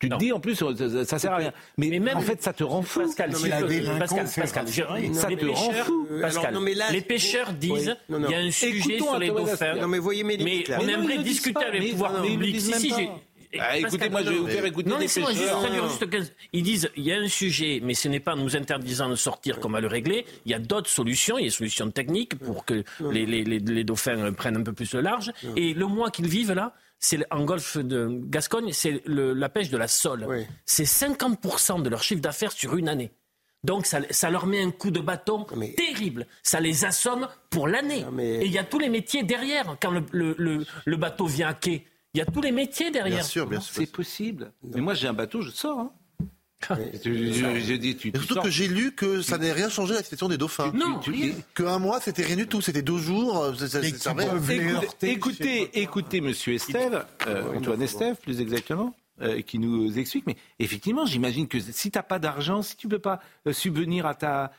[0.00, 0.16] Tu te Non.
[0.16, 1.52] dis en plus, ça, ça- sert à rien.
[1.76, 3.00] Mais, Mais même- en fait, ça te rend fou.
[3.00, 3.50] Pascal, Non, mais
[3.98, 5.12] Pascal, c'est Pascal, je- vrai.
[5.12, 6.06] Ça les te rend pêcheurs, fou.
[6.22, 8.16] Pascal, Alors, non, mais là, les pêcheurs disent Oui.
[8.24, 9.74] Il y a un sujet Écoutons sur les dauphins.
[9.74, 11.66] Non, mais voyez mes Mais limites, on Mais non, aimerait discuter pas.
[11.66, 12.54] avec Mais mais le publics.
[12.54, 13.08] disent Si, si,
[13.60, 15.60] Ah, écoutez, moi, je vais vous faire écouter non, des juste pêcheurs.
[15.60, 16.32] traduire juste 15.
[16.52, 19.14] Ils disent il y a un sujet, mais ce n'est pas en nous interdisant de
[19.16, 20.24] sortir qu'on va le régler.
[20.44, 21.38] Il y a d'autres solutions.
[21.38, 24.62] Il y a des solutions techniques pour que les, les- les- les dauphins prennent un
[24.62, 25.32] peu plus le large.
[25.56, 29.76] Et le mois qu'ils vivent là, c'est en golfe de Gascogne, c'est la pêche de
[29.76, 30.24] la sole.
[30.28, 30.46] Oui.
[30.64, 33.10] C'est 50% de leur chiffre d'affaires sur une année.
[33.62, 36.26] Donc ça, ça leur met un coup de bâton Mais- terrible.
[36.42, 38.04] Ça les assomme pour l'année.
[38.12, 39.76] Mais- Et il y a tous les métiers derrière.
[39.80, 42.90] Quand le, le- le- le bateau vient à quai, il y a tous les métiers
[42.90, 43.16] derrière.
[43.18, 43.74] Bien sûr, bien sûr.
[43.76, 44.52] C'est possible.
[44.62, 45.78] Mais moi, j'ai un bateau, je sors.
[45.78, 45.90] hein.
[46.70, 48.42] Je, je- je dis, tu, tu surtout sors.
[48.44, 50.72] que j'ai lu que ça n'avait rien changé à la situation des dauphins.
[50.74, 51.32] Non, tu- rien.
[51.52, 52.62] Que un mois, c'était rien du tout.
[52.62, 53.36] C'était deux jours.
[53.42, 58.94] euh, ça- ça- ça Écoutez, écoutez, écoutez, monsieur Estève, euh, Antoine Estève, plus exactement.
[59.20, 60.26] euh, qui nous explique.
[60.26, 63.52] Mais effectivement, j'imagine que si tu n'as pas d'argent, si tu ne peux pas euh,
[63.52, 64.50] subvenir à ta,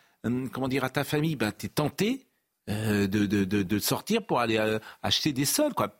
[0.51, 2.27] comment dire, à ta famille, ben, tu es tenté
[2.67, 4.59] de, de, de, sortir pour aller
[5.03, 5.73] acheter des sols.
[5.73, 5.93] Quoi.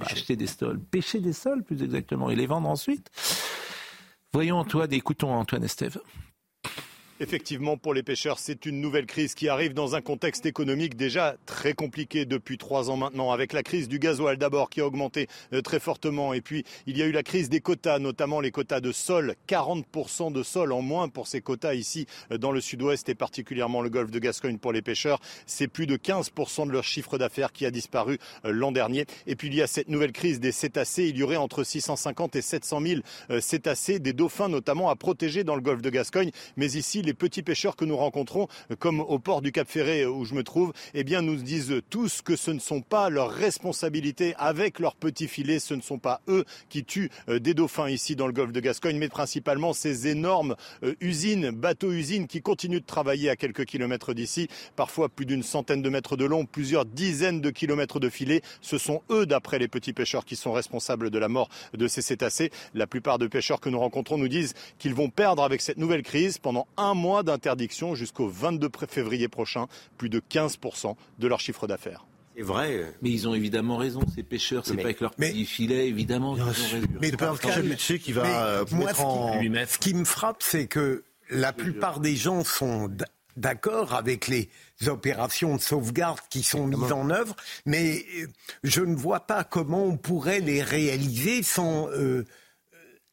[0.00, 3.10] Acheter des sols, pêcher des sols plus exactement, et les vendre ensuite.
[4.32, 6.00] Voyons Antoine, écoutons Antoine Estève.
[7.22, 11.36] Effectivement, pour les pêcheurs, c'est une nouvelle crise qui arrive dans un contexte économique déjà
[11.46, 15.28] très compliqué depuis trois ans maintenant, avec la crise du gasoil d'abord qui a augmenté
[15.52, 18.50] euh, très fortement, et puis il y a eu la crise des quotas, notamment les
[18.50, 22.60] quotas de sol, 40% de sol en moins pour ces quotas ici euh, dans le
[22.60, 25.20] sud-ouest et particulièrement le golfe de Gascogne pour les pêcheurs.
[25.46, 29.06] C'est plus de 15% de leur chiffre d'affaires qui a disparu euh, l'an dernier.
[29.28, 31.04] Et puis il y a cette nouvelle crise des cétacés.
[31.04, 33.00] Il y aurait entre 650 et 700 000
[33.38, 37.42] cétacés, des dauphins notamment à protéger dans le golfe de Gascogne, mais ici les petits
[37.42, 38.48] pêcheurs que nous rencontrons,
[38.78, 42.22] comme au port du Cap Ferré où je me trouve, eh bien, nous disent tous
[42.22, 46.20] que ce ne sont pas leurs responsabilités avec leurs petits filets, ce ne sont pas
[46.28, 50.08] eux qui tuent euh, des dauphins ici dans le golfe de Gascogne, mais principalement ces
[50.08, 55.42] énormes euh, usines, bateaux-usines qui continuent de travailler à quelques kilomètres d'ici, parfois plus d'une
[55.42, 58.42] centaine de mètres de long, plusieurs dizaines de kilomètres de filets.
[58.60, 62.02] Ce sont eux, d'après les petits pêcheurs, qui sont responsables de la mort de ces
[62.02, 62.50] cétacés.
[62.74, 66.02] La plupart des pêcheurs que nous rencontrons nous disent qu'ils vont perdre avec cette nouvelle
[66.02, 69.66] crise pendant un d'interdiction jusqu'au 22 février prochain,
[69.98, 72.06] plus de 15% de leur chiffre d'affaires.
[72.36, 72.76] C'est vrai.
[72.76, 74.64] Euh, mais ils ont évidemment raison, ces pêcheurs.
[74.64, 76.36] C'est pas avec leur petit filet, évidemment.
[77.00, 82.00] Mais dans le qui va euh, moi, ce qui me frappe, c'est que la plupart
[82.00, 82.90] des gens sont
[83.36, 84.48] d'accord avec les
[84.86, 87.34] opérations de sauvegarde qui sont mises en œuvre,
[87.64, 88.26] mais euh,
[88.62, 91.88] je ne vois pas comment on pourrait les réaliser sans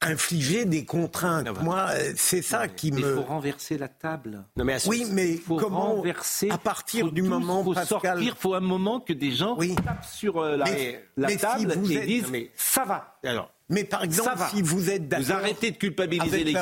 [0.01, 1.47] infliger des contraintes.
[1.49, 1.61] Ah bah.
[1.61, 2.99] Moi, euh, c'est ça qui me.
[2.99, 4.43] Il faut renverser la table.
[4.55, 8.53] Non, mais oui, mais faut comment renverser À partir du moment, faut sortir, il faut
[8.53, 13.17] un moment que des gens tapent sur euh, la, table et disent ça va.
[13.23, 13.51] Alors.
[13.71, 15.27] Mais par exemple, si vous êtes d'accord.
[15.27, 16.53] Vous arrêtez de culpabiliser les,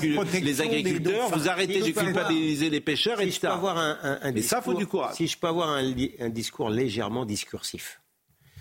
[0.42, 4.50] les, agriculteurs, vous arrêtez de culpabiliser les pêcheurs, si Je peux avoir un, un, discours,
[4.50, 5.16] ça, faut du courage.
[5.16, 8.02] Si je peux avoir un, discours légèrement discursif.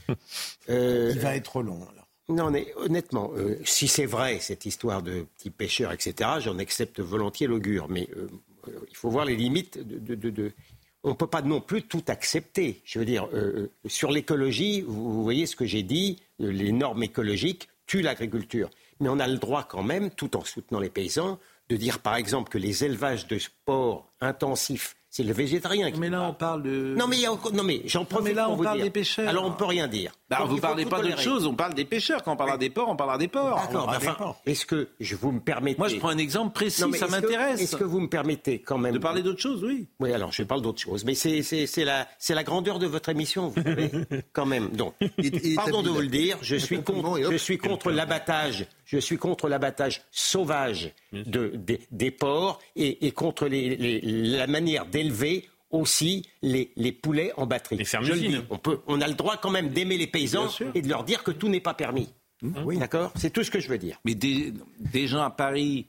[0.68, 1.88] euh, il va être long.
[2.28, 6.98] Non, mais honnêtement, euh, si c'est vrai, cette histoire de petits pêcheurs, etc., j'en accepte
[6.98, 7.88] volontiers l'augure.
[7.88, 8.28] Mais euh,
[8.88, 10.52] il faut voir les limites de.
[11.04, 12.80] On ne peut pas non plus tout accepter.
[12.84, 17.68] Je veux dire, euh, sur l'écologie, vous, voyez ce que j'ai dit, les normes écologiques
[17.86, 18.70] tuent l'agriculture.
[18.98, 22.16] Mais on a le droit quand même, tout en soutenant les paysans, de dire par
[22.16, 25.98] exemple que les élevages de sport intensifs c'est le végétarien qui.
[25.98, 26.94] Mais là, on parle de.
[26.94, 27.16] Non, mais,
[27.54, 28.28] non, mais j'en profite.
[28.28, 29.26] Mais là, on parle des pêcheurs.
[29.26, 30.12] Alors, on ne peut rien dire.
[30.28, 32.22] Bah, vous ne parlez pas d'autre chose, on parle des pêcheurs.
[32.24, 33.60] Quand on parlera des ports, on parlera des ports.
[33.60, 35.78] D'accord, enfin, est-ce que je vous me permettez.
[35.78, 37.60] Moi, je prends un exemple précis, ça m'intéresse.
[37.60, 38.92] Est-ce que vous me permettez quand même.
[38.92, 39.86] De parler d'autre chose, oui.
[40.00, 41.04] Oui, alors, je parle d'autre chose.
[41.04, 43.90] Mais c'est la, la grandeur de votre émission, vous savez,
[44.32, 44.68] quand même.
[44.70, 44.94] Donc,
[45.54, 48.66] pardon de vous le dire, je suis contre, je suis contre l'abattage.
[48.84, 51.52] Je suis contre l'abattage sauvage de,
[51.90, 57.76] des, porcs et, contre la manière d'élever aussi les, poulets en batterie.
[57.76, 57.86] Les
[58.50, 61.22] on, peut, on a le droit quand même d'aimer les paysans et de leur dire
[61.22, 62.08] que tout n'est pas permis.
[62.42, 62.52] Mmh.
[62.64, 62.76] Oui.
[62.78, 63.12] D'accord?
[63.16, 63.98] C'est tout ce que je veux dire.
[64.04, 64.52] Mais des,
[65.06, 65.86] gens à Paris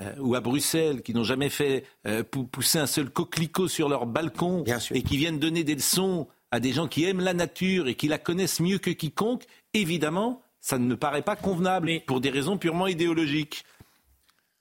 [0.00, 4.06] euh, ou à Bruxelles qui n'ont jamais fait euh, pousser un seul coquelicot sur leur
[4.06, 7.94] balcon et qui viennent donner des leçons à des gens qui aiment la nature et
[7.94, 12.30] qui la connaissent mieux que quiconque, évidemment, ça ne me paraît pas convenable pour des
[12.30, 13.64] raisons purement idéologiques.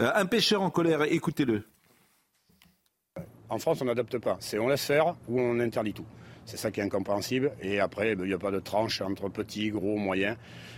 [0.01, 1.63] Euh, un pêcheur en colère, écoutez-le.
[3.49, 4.37] En France, on n'adopte pas.
[4.39, 6.05] C'est on laisse faire ou on interdit tout.
[6.45, 7.51] C'est ça qui est incompréhensible.
[7.61, 10.37] Et après, ben, il n'y a pas de tranche entre petits, gros, moyens.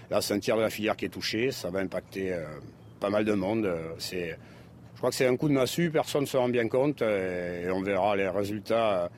[0.10, 1.52] Là, c'est un tiers de la filière qui est touché.
[1.52, 2.46] Ça va impacter euh,
[3.00, 3.66] pas mal de monde.
[3.66, 4.38] Euh, c'est,
[4.94, 5.90] je crois que c'est un coup de massue.
[5.92, 7.02] Personne ne se rend bien compte.
[7.02, 9.10] Euh, et on verra les résultats.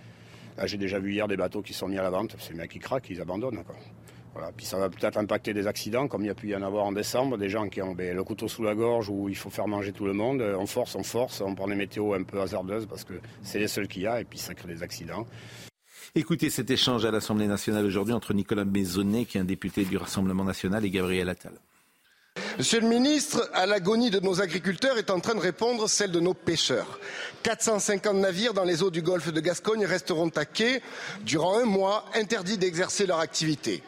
[0.58, 2.36] Là, j'ai déjà vu hier des bateaux qui sont mis à la vente.
[2.40, 3.64] C'est les mecs qui craquent, ils abandonnent.
[4.56, 6.86] Puis ça va peut-être impacter des accidents, comme il y a pu y en avoir
[6.86, 9.50] en décembre, des gens qui ont ben, le couteau sous la gorge où il faut
[9.50, 10.42] faire manger tout le monde.
[10.42, 13.68] On force, on force, on prend des météos un peu hasardeuses parce que c'est les
[13.68, 15.26] seuls qu'il y a et puis ça crée des accidents.
[16.15, 19.98] Écoutez cet échange à l'Assemblée nationale aujourd'hui entre Nicolas Maisonnet, qui est un député du
[19.98, 21.54] Rassemblement national, et Gabriel Attal.
[22.58, 26.20] Monsieur le ministre, à l'agonie de nos agriculteurs est en train de répondre celle de
[26.20, 27.00] nos pêcheurs.
[27.44, 30.82] 450 navires dans les eaux du golfe de Gascogne resteront à quai
[31.22, 33.84] durant un mois, interdits d'exercer leur activité.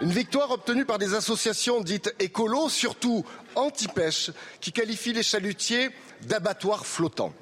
[0.00, 3.24] Une victoire obtenue par des associations dites écolos, surtout
[3.54, 5.90] anti-pêche, qui qualifient les chalutiers
[6.22, 7.32] d'abattoirs flottants.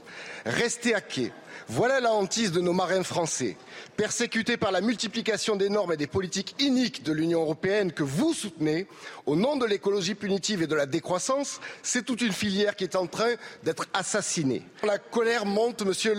[0.44, 1.32] Rester à quai,
[1.68, 3.56] voilà la hantise de nos marins français.
[3.96, 8.32] Persécutés par la multiplication des normes et des politiques iniques de l'Union européenne que vous
[8.32, 8.86] soutenez,
[9.26, 12.96] au nom de l'écologie punitive et de la décroissance, c'est toute une filière qui est
[12.96, 13.34] en train
[13.64, 14.62] d'être assassinée.
[14.82, 16.16] La colère monte, monsieur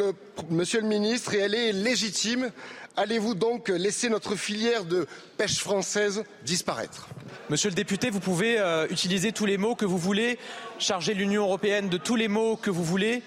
[0.49, 2.51] monsieur le ministre, et elle est légitime
[2.99, 7.07] allez-vous donc laisser notre filière de pêche française disparaître?
[7.49, 10.37] Monsieur le député, vous pouvez euh, utiliser tous les mots que vous voulez,
[10.79, 13.23] charger l'Union européenne de tous les mots que vous voulez.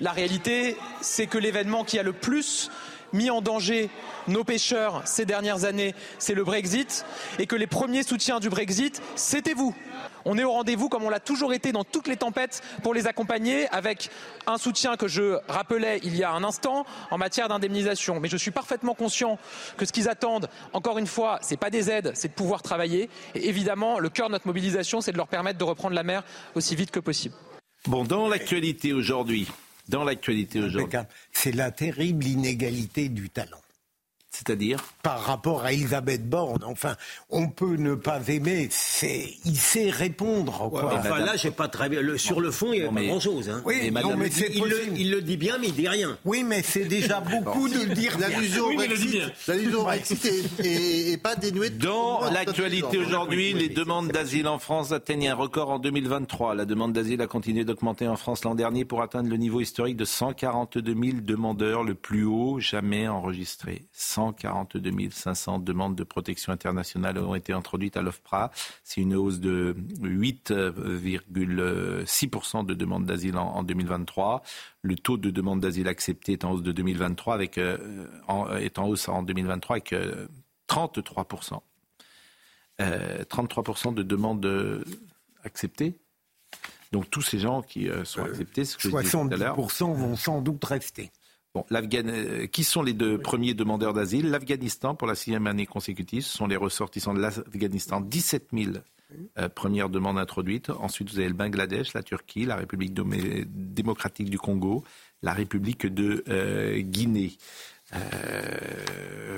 [0.00, 2.70] La réalité, c'est que l'événement qui a le plus
[3.14, 3.88] mis en danger
[4.28, 7.06] nos pêcheurs ces dernières années, c'est le Brexit,
[7.38, 9.74] et que les premiers soutiens du Brexit, c'était vous.
[10.26, 13.06] On est au rendez-vous comme on l'a toujours été dans toutes les tempêtes pour les
[13.06, 14.10] accompagner avec
[14.46, 18.20] un soutien que je rappelais il y a un instant en matière d'indemnisation.
[18.20, 19.38] Mais je suis parfaitement conscient
[19.76, 22.62] que ce qu'ils attendent, encore une fois, ce n'est pas des aides, c'est de pouvoir
[22.62, 23.10] travailler.
[23.34, 26.24] Et évidemment, le cœur de notre mobilisation, c'est de leur permettre de reprendre la mer
[26.54, 27.34] aussi vite que possible.
[27.86, 29.46] Bon, dans l'actualité aujourd'hui,
[29.88, 30.98] dans l'actualité aujourd'hui.
[31.32, 33.63] C'est la terrible inégalité du talent.
[34.34, 36.64] C'est-à-dire Par rapport à Elisabeth Borne.
[36.64, 36.96] Enfin,
[37.30, 38.68] on peut ne pas aimer,
[39.44, 40.60] il sait répondre.
[40.60, 42.00] enfin, là, j'ai pas très bien.
[42.16, 43.48] sur le fond, il n'y a pas grand-chose.
[43.48, 43.62] Hein.
[43.64, 46.18] Oui, mais non, mais il, le, il, le, dit bien, mais il dit rien.
[46.24, 48.18] Oui, mais c'est déjà beaucoup de le dire.
[48.18, 50.26] L'allusion oui, au Brexit
[50.64, 55.70] et, pas dénuée de Dans l'actualité aujourd'hui, les demandes d'asile en France atteignent un record
[55.70, 56.56] en 2023.
[56.56, 59.96] La demande d'asile a continué d'augmenter en France l'an dernier pour atteindre le niveau historique
[59.96, 63.82] de 142 000 demandeurs, le plus haut jamais enregistré.
[64.32, 68.52] 142 500 demandes de protection internationale ont été introduites à l'OFPRA.
[68.82, 74.42] C'est une hausse de 8,6% de demandes d'asile en, 2023.
[74.82, 78.06] Le taux de demande d'asile accepté est en hausse de 2023 avec, euh,
[78.58, 79.94] est en hausse en 2023 avec
[80.68, 81.62] 33%.
[82.80, 84.84] Euh, 33% euh, de demandes
[85.44, 85.94] acceptées.
[86.92, 91.10] Donc tous ces gens qui sont acceptés, ce que 70% vont sans doute rester.
[91.54, 94.28] Bon, euh, qui sont les deux premiers demandeurs d'asile?
[94.30, 98.72] L'Afghanistan, pour la sixième année consécutive, ce sont les ressortissants de l'Afghanistan, 17 000
[99.38, 100.70] euh, premières demandes introduites.
[100.70, 104.82] Ensuite, vous avez le Bangladesh, la Turquie, la République démocratique du Congo,
[105.22, 107.36] la République de euh, Guinée.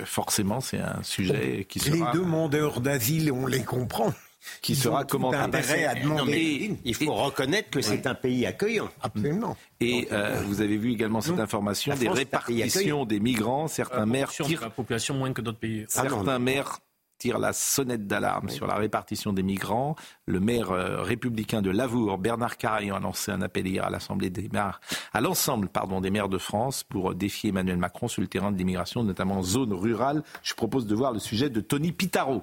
[0.07, 2.13] forcément, c'est un sujet qui sera...
[2.13, 4.15] Les demandeurs d'asile, on les comprend
[4.63, 5.37] qui sera commenté.
[5.85, 6.77] à demander.
[6.85, 8.89] il faut reconnaître que c'est un pays accueillant.
[9.03, 9.57] Absolument.
[9.81, 13.69] Et euh, vous avez vu également cette information des répartitions des migrants.
[13.69, 15.85] Certains euh, maires tirent la population moins que d'autres pays.
[15.89, 16.79] Certains maires
[17.19, 19.97] tirent la sonnette d'alarme sur la répartition des migrants.
[20.27, 24.31] Le maire euh, républicain de Lavour, Bernard Carayon, a lancé un appel hier à l'Assemblée
[24.31, 24.81] des maires,
[25.13, 28.59] à l'ensemble pardon, des maires de France pour défier Emmanuel Macron sur le terrain de
[28.59, 30.23] l'immigration, notamment en zone rurale.
[30.43, 32.43] Je propose de voir le sujet de Tony Pitaro.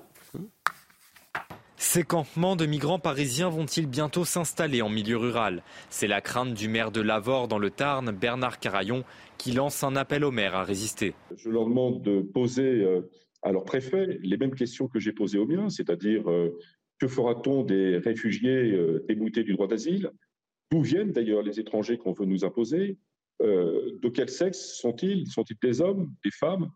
[1.77, 5.63] Ces campements de migrants parisiens vont-ils bientôt s'installer en milieu rural?
[5.89, 9.03] C'est la crainte du maire de Lavore dans le Tarn, Bernard Carayon,
[9.37, 11.13] qui lance un appel aux maires à résister.
[11.35, 13.01] Je leur demande de poser euh,
[13.41, 16.57] à leur préfet les mêmes questions que j'ai posées aux miens, c'est-à-dire euh,
[16.99, 20.11] que fera-t-on des réfugiés euh, déboutés du droit d'asile?
[20.71, 22.97] D'où viennent d'ailleurs les étrangers qu'on veut nous imposer?
[23.41, 25.27] De quel sexe sont-ils?
[25.27, 26.71] Sont-ils des hommes, des femmes?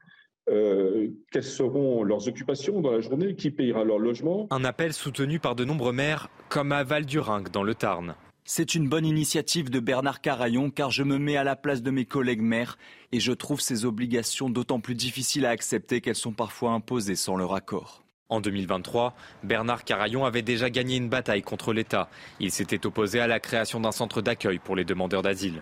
[0.50, 4.48] Euh, quelles seront leurs occupations dans la journée, qui payera leur logement?
[4.52, 8.16] Un appel soutenu par de nombreux maires, comme à Val-du-Rinc dans le Tarn.
[8.50, 11.92] C'est une bonne initiative de Bernard Carayon car je me mets à la place de
[11.92, 12.78] mes collègues maires
[13.12, 17.36] et je trouve ces obligations d'autant plus difficiles à accepter qu'elles sont parfois imposées sans
[17.36, 18.06] leur accord.
[18.30, 22.10] En 2023, Bernard Carayon avait déjà gagné une bataille contre l'État.
[22.40, 25.62] Il s'était opposé à la création d'un centre d'accueil pour les demandeurs d'asile.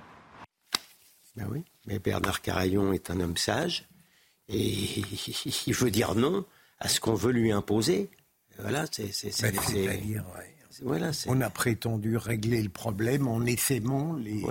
[1.36, 3.88] Ben oui, mais Bernard Carayon est un homme sage.
[4.50, 5.02] Et
[5.68, 6.46] il veut dire non
[6.80, 8.10] à ce qu'on veut lui imposer.
[8.60, 9.12] Voilà, c'est.
[10.82, 14.44] Voilà, on a prétendu régler le problème en essaimant les,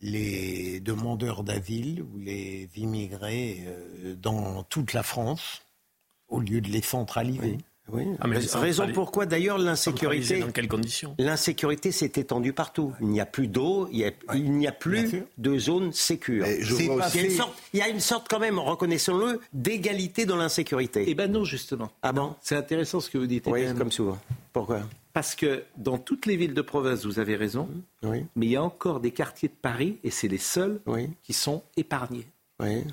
[0.00, 5.62] les demandeurs d'asile ou les immigrés euh, dans toute la France
[6.28, 7.56] au lieu de les centraliser.
[7.56, 7.64] Oui.
[8.20, 10.40] Ah, raison pourquoi d'ailleurs l'insécurité.
[10.40, 11.14] Dans quelles conditions?
[11.18, 12.92] L'insécurité s'est étendue partout.
[13.00, 13.98] Il n'y a plus d'eau, il
[14.52, 16.46] n'y a, plus de zone sécure.
[16.46, 21.04] il, y a une sorte, quand même, reconnaissons-le, d'égalité dans l'insécurité.
[21.06, 21.90] Eh ben non, justement.
[22.02, 22.34] Ah bon?
[22.40, 23.46] C'est intéressant ce que vous dites.
[23.46, 24.18] Oui, comme souvent.
[24.52, 24.80] Pourquoi?
[25.12, 27.68] Parce que dans toutes les villes de province, vous avez raison,
[28.02, 28.24] oui.
[28.36, 30.80] mais il y a encore des quartiers de Paris, et c'est les seuls
[31.22, 32.26] qui sont épargnés.
[32.60, 32.84] Oui.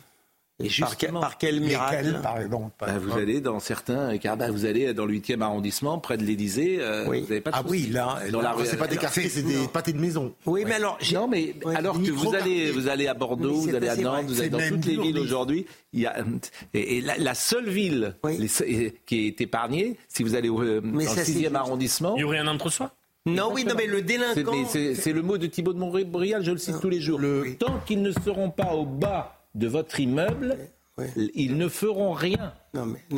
[0.63, 0.69] Et
[1.11, 5.05] par, quel miracle par exemple, bah, Vous allez dans certains, car bah, vous allez dans
[5.05, 6.77] le 8e arrondissement, près de l'Élysée.
[6.79, 7.23] Euh, oui.
[7.25, 9.67] Vous avez pas de ah oui, là, dans la c'est pas des quartiers, c'est des
[9.67, 10.33] pâtés de maison.
[10.45, 13.89] Oui, mais alors, non, mais alors que vous allez, vous allez à Bordeaux, vous allez
[13.89, 15.65] à Nantes, vous allez dans toutes les villes aujourd'hui.
[15.91, 16.23] Il y a
[16.73, 18.15] et, la, seule ville
[19.05, 22.47] qui est épargnée, si vous allez au, dans le 6e arrondissement, il y aurait un
[22.47, 22.91] entre-soi.
[23.25, 24.53] Non, oui, non, mais le délinquant.
[24.65, 27.19] C'est le mot de Thibault de Montbrial, je le cite tous les jours.
[27.19, 27.55] Le...
[27.59, 30.57] Tant qu'ils ne seront pas au bas de votre immeuble,
[31.33, 32.53] ils ne feront rien.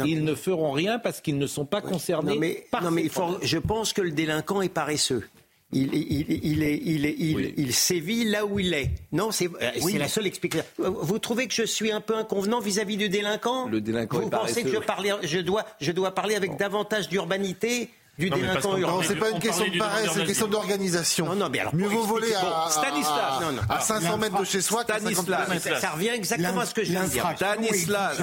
[0.05, 3.09] ils ne feront rien parce qu'ils ne sont pas concernés non, mais, par non, mais
[3.41, 5.27] je pense que le délinquant est paresseux.
[5.73, 8.91] il, il, il, il, sévit là où il est.
[9.11, 10.65] Non, c'est euh, la seule explication.
[10.77, 14.63] Vous trouvez que je suis un peu inconvenant vis-à-vis du délinquant Le délinquant Vous pensez
[14.63, 18.93] que je, je, dois, je dois parler avec davantage d'urbanité du non, délinquant urbain.
[18.93, 21.25] Non, c'est pas une question de paresse, c'est une question d'organisation.
[21.27, 23.41] Non, non, mais alors, Mieux vaut voler à, Stanislas.
[23.69, 25.47] à, à 500 mètres de chez soi Stanislas.
[25.79, 27.29] Ça revient exactement à ce que je viens de dire.
[27.35, 28.17] Stanislas.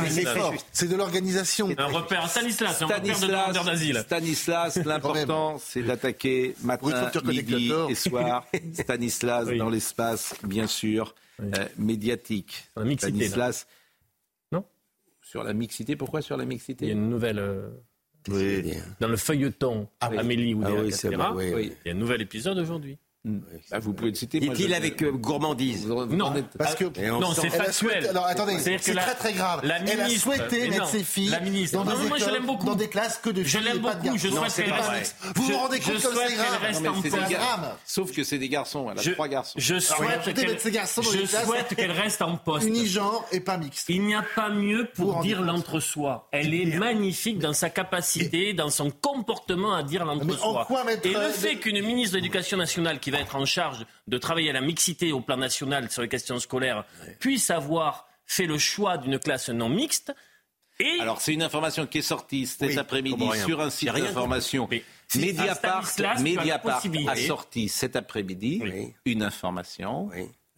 [0.72, 1.68] C'est de l'organisation.
[1.78, 3.98] Un repère, Stanislas, un repère de demandeurs d'asile.
[4.04, 8.44] Stanislas, l'important, c'est d'attaquer matin, midi et soir.
[8.72, 12.68] Stanislas dans l'espace, bien sûr, euh, médiatique.
[12.98, 13.66] Stanislas.
[14.50, 14.64] Non
[15.22, 16.86] Sur la mixité, pourquoi sur la mixité?
[16.86, 17.38] Il y a une nouvelle...
[19.00, 20.70] Dans le feuilleton ah, Amélie Oudéa
[21.20, 22.98] ah, oui, il y a un nouvel épisode aujourd'hui.
[23.24, 24.38] Bah, vous pouvez le citer.
[24.38, 28.08] Dit-il avec euh, gourmandise Non, parce que non, c'est factuel.
[28.08, 29.60] alors attendez, c'est très très grave.
[29.64, 32.66] La ministre, elle a souhaité mettre ses filles la ministre, dans, des écoles, beaucoup.
[32.66, 33.60] dans des classes que de filles.
[33.60, 34.18] Je l'aime beaucoup.
[34.18, 34.74] Je souhaite qu'elle
[35.36, 38.90] Vous vous rendez compte que c'est grave Sauf que c'est des garçons.
[38.90, 39.58] Elle a trois garçons.
[39.58, 42.66] Je souhaite qu'elle reste en poste.
[42.66, 43.88] Unigenre et pas mixte.
[43.88, 46.28] Il n'y a pas mieux pour dire l'entre-soi.
[46.30, 50.68] Elle est magnifique dans sa capacité, dans son comportement à dire l'entre-soi.
[51.04, 54.50] Et le fait qu'une ministre de l'Éducation nationale qui va être en charge de travailler
[54.50, 56.84] à la mixité au plan national sur les questions scolaires
[57.20, 60.14] puisse avoir fait le choix d'une classe non mixte.
[60.80, 60.98] Et...
[61.00, 64.68] Alors c'est une information qui est sortie cet après-midi sur un site d'information.
[65.14, 65.88] Mediapart,
[66.20, 68.62] Mediapart a sorti cet après-midi
[69.04, 70.10] une information.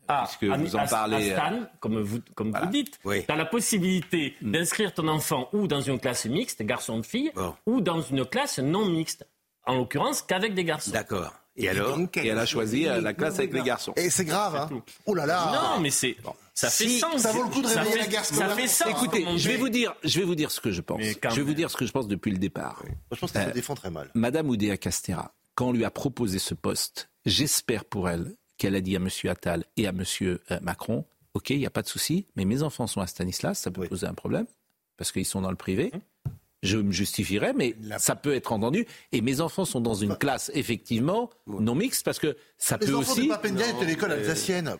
[0.08, 1.32] Ah, puisque vous en parlez.
[1.32, 4.52] À Stan, comme vous, comme vous dites, tu as la possibilité mm.
[4.52, 7.32] d'inscrire ton enfant ou dans une classe mixte, garçon-fille,
[7.66, 9.26] ou dans une classe non mixte.
[9.64, 10.92] En l'occurrence, qu'avec des garçons.
[10.92, 11.32] D'accord.
[11.56, 13.92] Et alors Et elle a choisi euh, la classe avec les garçons.
[13.96, 16.16] Et c'est grave, hein Oh là là Non, mais c'est...
[16.54, 17.20] Ça fait sens.
[17.20, 18.34] Ça vaut le coup de réveiller la garçon.
[18.34, 18.88] Ça fait sens.
[18.88, 21.02] Écoutez, je vais vous dire, je vais vous dire ce que je pense.
[21.02, 22.82] Je vais vous dire ce que je pense depuis le départ.
[23.12, 24.10] Je pense qu'elle se euh, défend très mal.
[24.14, 28.80] Madame Oudéa Castera, quand on lui a proposé ce poste, j'espère pour elle qu'elle a
[28.80, 31.04] dit à Monsieur Attal et à Monsieur euh, Macron,
[31.34, 33.86] ok, il n'y a pas de souci, mais mes enfants sont à Stanislas, ça peut
[33.86, 34.46] poser un problème
[34.96, 35.90] parce qu'ils sont dans le privé.
[35.92, 36.00] Hum
[36.66, 38.86] je me justifierais, mais ça peut être entendu.
[39.12, 43.22] Et mes enfants sont dans une classe, effectivement, non mixte, parce que ça peut aussi...
[43.22, 44.76] Les enfants de Papendia étaient l'école alsacienne.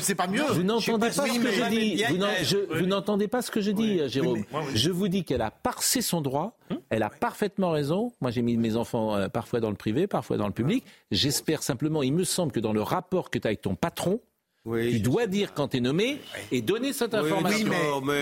[0.00, 0.42] C'est pas mieux.
[0.50, 2.04] Vous n'entendez pas, ce que je dis.
[2.74, 4.44] Vous n'entendez pas ce que je dis, Jérôme.
[4.74, 6.56] Je vous dis qu'elle a parsé son droit.
[6.70, 6.80] Hum?
[6.90, 8.12] Elle a parfaitement raison.
[8.20, 10.84] Moi, j'ai mis mes enfants euh, parfois dans le privé, parfois dans le public.
[11.12, 14.20] J'espère simplement, il me semble que dans le rapport que tu as avec ton patron,
[14.74, 17.72] tu dois dire quand tu es nommé et donner cette information.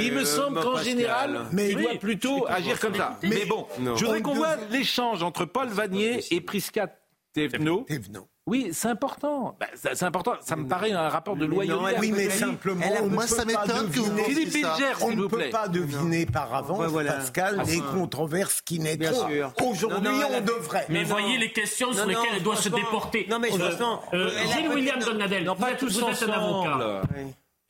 [0.01, 3.19] il me semble qu'en général, tu dois plutôt agir comme ça.
[3.23, 6.89] Mais, bon, je voudrais qu'on voit l'échange entre Paul Vanier et Prisca
[7.33, 7.87] Thévenot.
[8.47, 9.57] Oui, c'est important.
[9.59, 10.35] Bah, c'est important.
[10.41, 11.97] Ça me paraît un rapport de loyauté.
[11.99, 16.27] oui, mais simplement, moi, ça m'étonne que vous Philippe Bilger, On ne peut pas deviner
[16.27, 19.29] par avance, Pascal, les controverses qui naîtront.
[19.63, 20.87] Aujourd'hui, on devrait.
[20.91, 23.27] Mais voyez les questions sur lesquelles elle doit se déporter.
[23.31, 27.03] Non, mais franchement, euh, Gilles William Donnadel, vous êtes, vous êtes un avocat.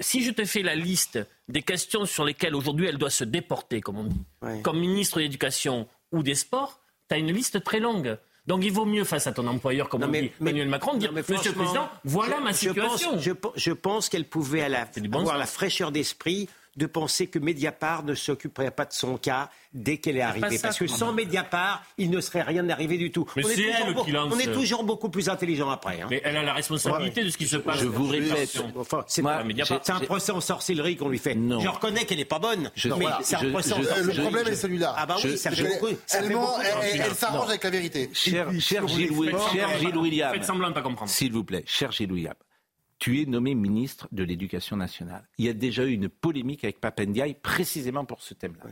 [0.00, 3.80] Si je te fais la liste des questions sur lesquelles aujourd'hui elle doit se déporter,
[3.80, 4.24] comme on dit,
[4.62, 8.18] comme ministre de l'Éducation ou des Sports, tu as une liste très longue.
[8.46, 11.12] Donc il vaut mieux face à ton employeur, comme on dit Emmanuel Macron, de dire
[11.12, 13.18] Monsieur le Président, voilà ma situation.
[13.18, 18.14] Je pense, je, pense qu'elle pouvait avoir la fraîcheur d'esprit de penser que Mediapart ne
[18.14, 20.58] s'occuperait pas de son cas dès qu'elle est arrivée.
[20.60, 23.26] Parce que sans Mediapart, il ne serait rien arrivé du tout.
[23.36, 24.32] Mais on, est, elle qui lance...
[24.34, 26.00] on est toujours beaucoup plus intelligent après.
[26.00, 26.06] Hein.
[26.10, 27.80] Mais elle a la responsabilité de ce qui se passe.
[27.80, 28.60] Je vous répète.
[29.06, 31.34] c'est un procès en sorcellerie qu'on lui fait.
[31.34, 31.60] Non.
[31.60, 32.70] Je reconnais qu'elle n'est pas bonne.
[32.98, 34.16] mais c'est un procès en sorcellerie.
[34.16, 34.94] Le problème est celui-là.
[34.96, 35.88] Ah bah oui, ça fait beaucoup.
[36.12, 38.10] Elle s'arrange avec la vérité.
[38.12, 38.50] Cher
[38.88, 39.12] Gilles
[39.96, 40.32] William.
[40.32, 41.10] Faites semblant de pas comprendre.
[41.10, 42.34] S'il vous plaît, cher Gilles William
[42.98, 45.26] tu es nommé ministre de l'Éducation nationale.
[45.38, 48.70] Il y a déjà eu une polémique avec Papendiaï précisément pour ce thème-là.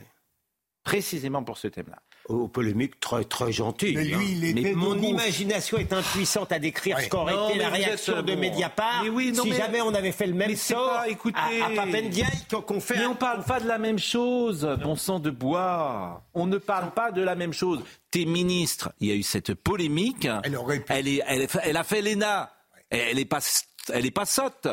[0.85, 2.03] Précisément pour ce thème-là.
[2.29, 3.97] Oh, polémique très très gentille.
[3.97, 4.73] Mais, lui, hein.
[4.77, 9.81] mon imagination est impuissante à décrire ce qu'aurait été la réaction de Mediapart si jamais
[9.81, 12.31] on avait fait le même sort à, à Papendiaï
[12.67, 12.99] qu'on fait.
[12.99, 16.25] Mais on parle pas de la même chose, bon sang de bois.
[16.35, 17.83] On ne parle pas de la même chose.
[18.11, 20.29] T'es ministre, il y a eu cette polémique.
[20.45, 22.51] Elle, aurait elle, est, elle, elle a fait l'ENA.
[22.93, 23.41] Elle est pas
[23.93, 24.69] elle n'est pas sotte.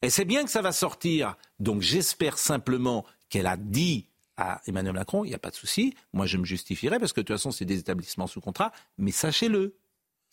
[0.00, 1.36] Elle sait bien que ça va sortir.
[1.60, 5.96] Donc j'espère simplement qu'elle a dit à Emmanuel Macron, il n'y a pas de souci,
[6.12, 9.10] moi je me justifierai parce que de toute façon c'est des établissements sous contrat, mais
[9.10, 9.74] sachez-le,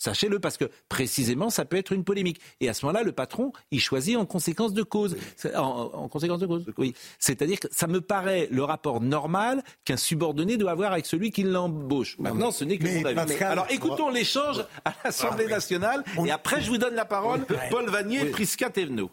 [0.06, 2.40] Sachez-le, parce que précisément, ça peut être une polémique.
[2.60, 5.18] Et à ce moment-là, le patron, il choisit en conséquence de cause.
[5.56, 6.94] En, conséquence de cause, oui.
[7.18, 11.42] C'est-à-dire que ça me paraît le rapport normal qu'un subordonné doit avoir avec celui qui
[11.42, 12.20] l'embauche.
[12.20, 13.44] Maintenant, ce n'est que mon avis.
[13.44, 18.26] Alors, écoutons l'échange à l'Assemblée nationale, et après, je vous donne la parole, Paul Vanier,
[18.26, 19.10] Prisca Thévenot.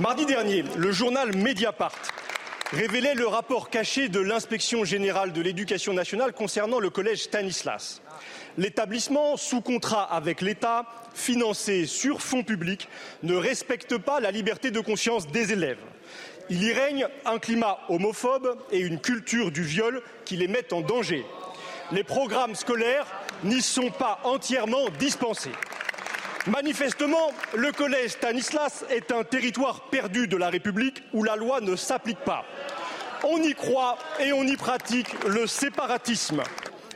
[0.00, 1.94] Mardi dernier, le journal Mediapart
[2.72, 8.00] révélait le rapport caché de l'inspection générale de l'éducation nationale concernant le collège Stanislas.
[8.56, 12.88] L'établissement, sous contrat avec l'État, financé sur fonds publics,
[13.22, 15.78] ne respecte pas la liberté de conscience des élèves.
[16.50, 20.80] Il y règne un climat homophobe et une culture du viol qui les mettent en
[20.80, 21.24] danger.
[21.92, 23.06] Les programmes scolaires
[23.44, 25.52] n'y sont pas entièrement dispensés.
[26.48, 31.76] Manifestement, le collège Stanislas est un territoire perdu de la République où la loi ne
[31.76, 32.44] s'applique pas.
[33.22, 36.42] On y croit et on y pratique le séparatisme.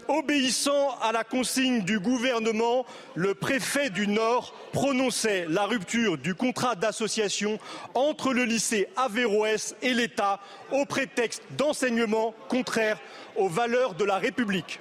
[0.09, 6.75] Obéissant à la consigne du gouvernement, le préfet du Nord prononçait la rupture du contrat
[6.75, 7.61] d'association
[7.95, 10.41] entre le lycée Averroès et l'État
[10.73, 12.99] au prétexte d'enseignements contraires
[13.37, 14.81] aux valeurs de la République.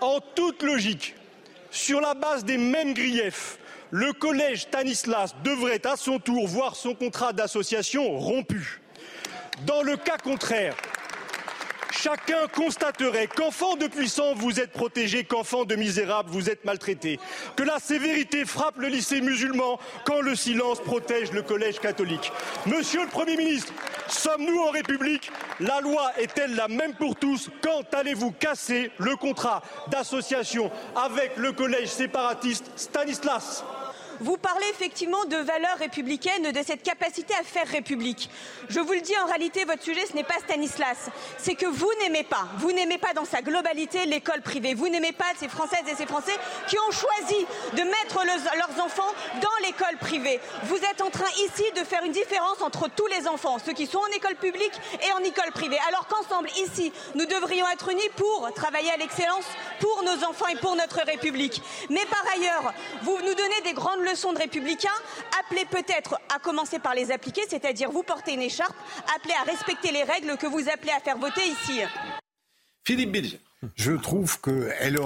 [0.00, 1.14] En toute logique,
[1.70, 3.58] sur la base des mêmes griefs,
[3.92, 8.80] le collège Stanislas devrait à son tour voir son contrat d'association rompu.
[9.66, 10.74] Dans le cas contraire,
[11.90, 17.20] chacun constaterait qu'enfant de puissants vous êtes protégés, qu'enfant de misérables vous êtes maltraités,
[17.54, 22.32] que la sévérité frappe le lycée musulman quand le silence protège le collège catholique.
[22.64, 23.74] Monsieur le Premier ministre,
[24.08, 25.30] sommes-nous en République?
[25.60, 27.50] La loi est-elle la même pour tous?
[27.60, 33.62] Quand allez-vous casser le contrat d'association avec le collège séparatiste Stanislas?
[34.20, 38.30] Vous parlez effectivement de valeurs républicaines, de cette capacité à faire république.
[38.68, 41.10] Je vous le dis, en réalité, votre sujet, ce n'est pas Stanislas.
[41.38, 44.74] C'est que vous n'aimez pas, vous n'aimez pas dans sa globalité l'école privée.
[44.74, 46.32] Vous n'aimez pas ces Françaises et ces Français
[46.68, 50.40] qui ont choisi de mettre leurs enfants dans l'école privée.
[50.64, 53.86] Vous êtes en train ici de faire une différence entre tous les enfants, ceux qui
[53.86, 54.72] sont en école publique
[55.06, 55.78] et en école privée.
[55.88, 59.44] Alors qu'ensemble, ici, nous devrions être unis pour travailler à l'excellence
[59.80, 61.62] pour nos enfants et pour notre République.
[61.90, 64.88] Mais par ailleurs, vous nous donnez des grandes leçons de républicains,
[65.40, 68.76] appelez peut-être à commencer par les appliquer, c'est-à-dire vous porter une écharpe,
[69.16, 71.80] appelez à respecter les règles que vous appelez à faire voter ici.
[72.84, 73.40] Philippe Bilger.
[73.76, 74.98] Je trouve que elle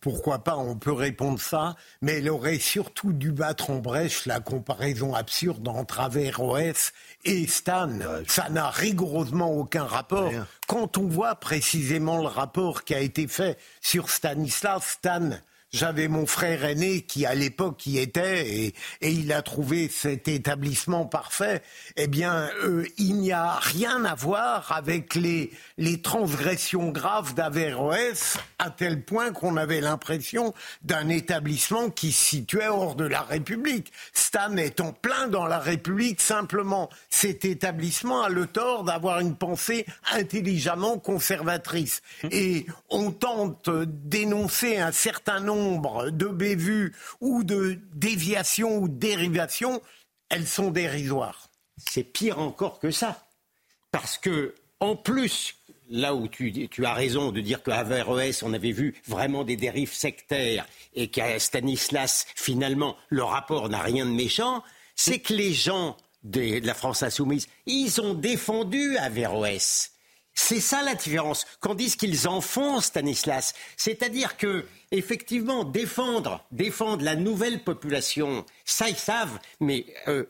[0.00, 4.40] pourquoi pas, on peut répondre ça, mais elle aurait surtout dû battre en brèche la
[4.40, 6.92] comparaison absurde entre Averroès
[7.24, 7.88] et Stan.
[8.26, 10.30] Ça n'a rigoureusement aucun rapport.
[10.66, 15.30] Quand on voit précisément le rapport qui a été fait sur Stanislas, Stan
[15.76, 21.04] j'avais mon frère aîné qui, à l'époque, y était et, il a trouvé cet établissement
[21.04, 21.62] parfait.
[21.96, 28.38] Eh bien, euh, il n'y a rien à voir avec les, les transgressions graves d'Averroès,
[28.58, 33.92] à tel point qu'on avait l'impression d'un établissement qui se situait hors de la République.
[34.14, 39.36] Stan est en plein dans la République, simplement cet établissement a le tort d'avoir une
[39.36, 42.00] pensée intelligemment conservatrice.
[42.30, 49.82] Et on tente d'énoncer un certain nombre de bévues ou de déviations ou dérivations,
[50.28, 51.48] elles sont dérisoires.
[51.76, 53.26] C'est pire encore que ça.
[53.90, 55.56] Parce que, en plus,
[55.88, 59.92] là où tu, as raison de dire qu'à Averroès, on avait vu vraiment des dérives
[59.92, 64.62] sectaires et qu'à Stanislas, finalement, le rapport n'a rien de méchant,
[64.94, 69.92] c'est que les gens de, la France insoumise, ils ont défendu Averroès.
[70.38, 71.46] C'est ça la différence.
[71.60, 73.54] Qu'on dise qu'ils en font, Stanislas.
[73.76, 80.24] C'est-à-dire que, effectivement, défendre, défendre la nouvelle population, ça ils savent, mais euh,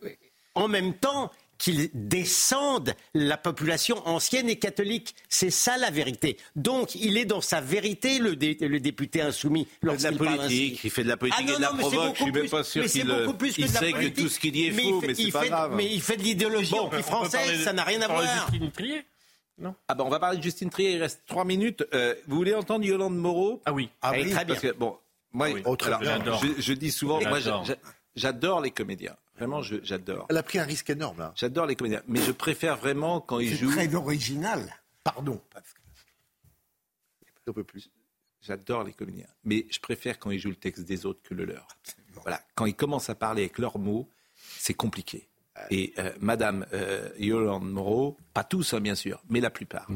[0.55, 5.15] en même temps, qu'ils descendent la population ancienne et catholique.
[5.29, 6.37] C'est ça la vérité.
[6.55, 9.67] Donc, il est dans sa vérité, le, député insoumis.
[9.83, 12.17] Il fait de la politique, il fait de la politique ah et de la provoque.
[12.17, 14.71] Je suis même pas sûr qu'il euh, il sait que tout ce qu'il dit est
[14.71, 15.75] faux, mais, c'est pas grave.
[15.75, 18.51] Mais il fait de l'idéologie anti-française, ça n'a rien à voir.
[19.59, 19.75] Non.
[19.89, 21.87] Ah ben on va parler de Justine Trier, il reste trois minutes.
[21.95, 23.63] Euh, vous voulez entendre Yolande Moreau?
[23.65, 23.89] Ah oui.
[24.03, 24.55] Ah oui, très bien.
[24.55, 24.99] Parce que, bon,
[25.33, 27.39] moi, je, je, dis souvent, moi
[28.15, 29.17] j'adore les comédiens.
[29.37, 30.27] Vraiment, j'adore.
[30.31, 31.33] Elle a pris un risque énorme là.
[31.37, 33.71] J'adore les comédiens, mais je préfère vraiment quand ils jouent.
[33.71, 34.75] C'est très original.
[35.05, 35.41] Pardon.
[35.53, 35.75] Parce
[37.47, 37.91] Un peu plus.
[38.41, 41.45] J'adore les comédiens, mais je préfère quand ils jouent le texte des autres que le
[41.45, 41.67] leur.
[42.23, 44.09] Voilà, quand ils commencent à parler avec leurs mots,
[44.59, 45.29] c'est compliqué.
[45.71, 49.87] Et euh, Madame euh, Yolande Moreau, pas tous hein, bien sûr, mais la plupart.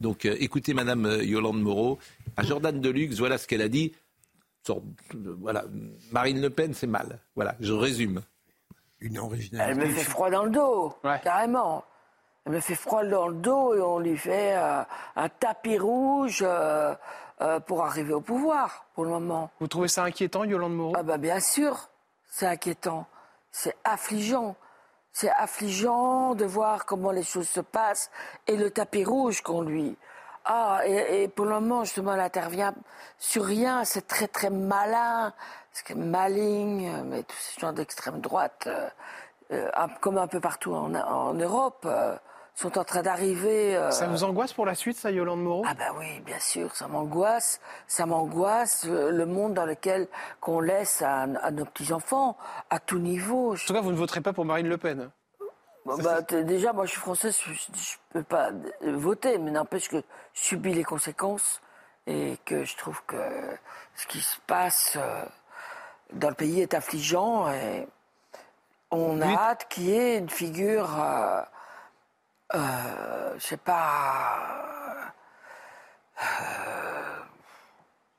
[0.00, 1.98] Donc euh, écoutez Madame Yolande Moreau,
[2.36, 3.92] à Jordan Deluxe, voilà ce qu'elle a dit.
[5.38, 5.64] voilà,
[6.12, 7.20] Marine Le Pen, c'est mal.
[7.34, 8.22] Voilà, je résume.
[9.00, 9.82] Une originalité.
[9.82, 11.84] Elle me fait froid dans le dos, carrément.
[12.44, 16.44] Elle me fait froid dans le dos et on lui fait un tapis rouge
[17.66, 19.50] pour arriver au pouvoir, pour le moment.
[19.60, 20.92] Vous trouvez ça inquiétant, Yolande Moreau?
[20.96, 21.88] Ah bah bien sûr,
[22.28, 23.06] c'est inquiétant.
[23.52, 24.56] C'est affligeant.
[25.12, 28.10] C'est affligeant de voir comment les choses se passent
[28.46, 29.96] et le tapis rouge qu'on lui.
[30.44, 32.74] Ah, et, pour le moment, justement, elle intervient
[33.18, 33.84] sur rien.
[33.84, 35.32] C'est très, très malin,
[35.72, 38.88] c'est maligne, mais tous ces gens d'extrême droite, euh,
[39.52, 42.16] euh, comme un peu partout en, Europe, euh,
[42.60, 43.76] sont en train d'arriver.
[43.76, 45.64] Euh, ça vous angoisse pour la suite, ça, Yolande Moreau?
[45.66, 47.60] Ah ben oui, bien sûr, ça m'angoisse.
[47.86, 50.08] Ça m'angoisse euh, le monde dans lequel
[50.40, 52.36] qu'on laisse à, nos petits-enfants,
[52.68, 53.54] à tout niveau.
[53.54, 55.10] En tout cas, vous ne voterez pas pour Marine Le Pen
[55.86, 57.56] bah, déjà, moi, je suis française, je ne
[58.12, 58.50] peux pas
[58.82, 61.62] voter, mais n'empêche que je subis les conséquences
[62.06, 63.16] et que je trouve que
[63.96, 65.24] ce qui se passe euh,
[66.12, 67.88] dans le pays est affligeant et
[68.90, 71.40] on a hâte qu'il y ait une figure euh,
[72.52, 75.14] je sais pas,
[76.22, 77.20] euh,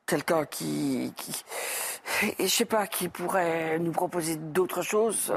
[0.05, 1.43] quelqu'un qui, qui,
[2.39, 5.33] je sais pas, qui pourrait nous proposer d'autres choses.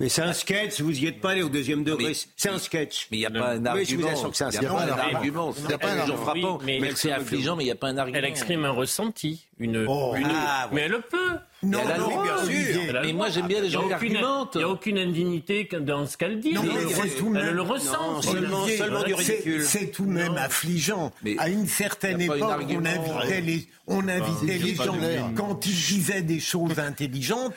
[0.00, 2.14] Mais c'est un sketch, vous y êtes pas allé au deuxième degré.
[2.34, 3.06] C'est un sketch.
[3.10, 4.08] Mais il n'y a pas un argument.
[4.40, 5.52] Il n'y a pas un argument.
[5.52, 6.58] C'est pas un argument frappant.
[6.64, 8.18] Mais c'est affligeant, mais il n'y a pas un argument.
[8.18, 9.46] Elle exprime un ressenti.
[9.58, 10.14] Une, oh.
[10.16, 10.26] une...
[10.26, 11.36] Ah, mais elle le peut.
[11.62, 13.00] Non, non, bien sûr.
[13.02, 14.52] Mais moi, j'aime bien les gens qui argumentent.
[14.54, 16.54] Il n'y a aucune indignité dans ce qu'elle dit.
[16.54, 18.22] Non, elle, elle le ressent.
[18.22, 19.62] seulement, seulement du ridicule.
[19.64, 21.12] C'est tout de même affligeant.
[21.22, 24.96] Mais à une certaine époque, on invitait les, on invitait les gens
[25.36, 27.54] quand ils disaient des choses intelligentes.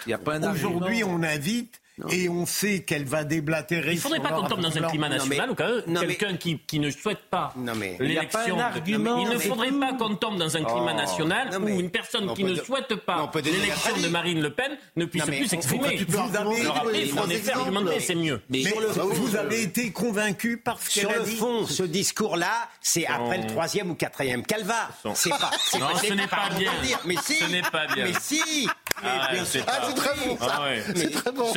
[0.53, 1.79] Aujourd'hui, on invite
[2.09, 3.91] et on sait qu'elle va déblatérer.
[3.91, 6.89] Il ne faudrait pas qu'on tombe dans un climat national ou quelqu'un qui, qui, ne
[6.89, 7.53] souhaite pas
[7.99, 8.57] l'élection.
[8.87, 10.97] Il ne faudrait pas qu'on tombe dans un climat oh.
[10.97, 15.25] national où une personne qui ne souhaite pas l'élection de Marine Le Pen ne puisse
[15.25, 16.03] plus s'exprimer.
[16.07, 16.67] Vous avez,
[17.19, 18.41] en effet, argumenter, c'est mieux.
[18.49, 18.63] Mais,
[18.95, 21.35] vous avez été convaincu par ce qu'elle a dit.
[21.35, 24.89] Sur le fond, ce discours-là, c'est après le troisième ou quatrième qu'elle va.
[25.13, 25.51] C'est pas.
[25.79, 26.71] Non, ce n'est pas bien.
[27.05, 27.35] Mais si.
[27.35, 28.05] Ce n'est pas bien.
[28.05, 28.67] Mais si.
[29.03, 30.37] Ah, c'est très bon.
[30.95, 31.51] C'est très bon.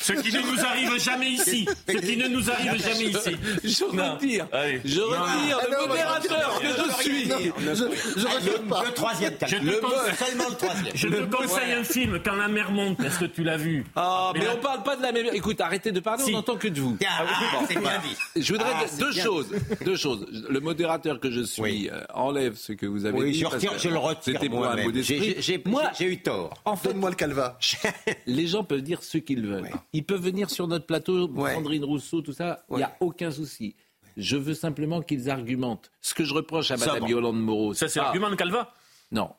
[0.00, 1.66] Ce qui ne nous arrive jamais ici.
[1.88, 3.36] Ce qui ne nous arrive jamais ici.
[3.64, 4.46] Je retire.
[4.84, 7.24] Je retire le modérateur que je suis.
[7.26, 9.34] Le troisième.
[9.40, 10.96] Seulement le troisième.
[10.96, 13.00] Je te conseille un film quand la mer monte.
[13.00, 15.32] Est-ce que tu l'as vu Ah, mais on parle pas de la mer.
[15.32, 16.24] Écoute, arrêtez de parler.
[16.28, 16.96] On n'entend que de vous.
[17.06, 17.24] Ah,
[17.68, 18.42] c'est bien dit.
[18.42, 19.48] Je voudrais deux choses.
[19.84, 20.26] Deux choses.
[20.48, 23.44] Le modérateur que je suis euh, enlève ce que vous avez dit.
[23.78, 24.20] Je le retire.
[24.22, 25.36] C'était pour un mot d'esprit.
[25.66, 26.54] Moi, j'ai eu tort.
[26.64, 27.58] En fait, moi le calva.
[28.26, 29.70] Les gens peuvent dire ce qu'ils veulent.
[29.92, 33.74] Ils peuvent venir sur notre plateau, Sandrine Rousseau, tout ça, il n'y a aucun souci.
[34.16, 35.90] Je veux simplement qu'ils argumentent.
[36.00, 37.74] Ce que je reproche à Mme Yolande Moreau.
[37.74, 38.72] Ça, c'est l'argument de Calva?
[39.10, 39.30] Non.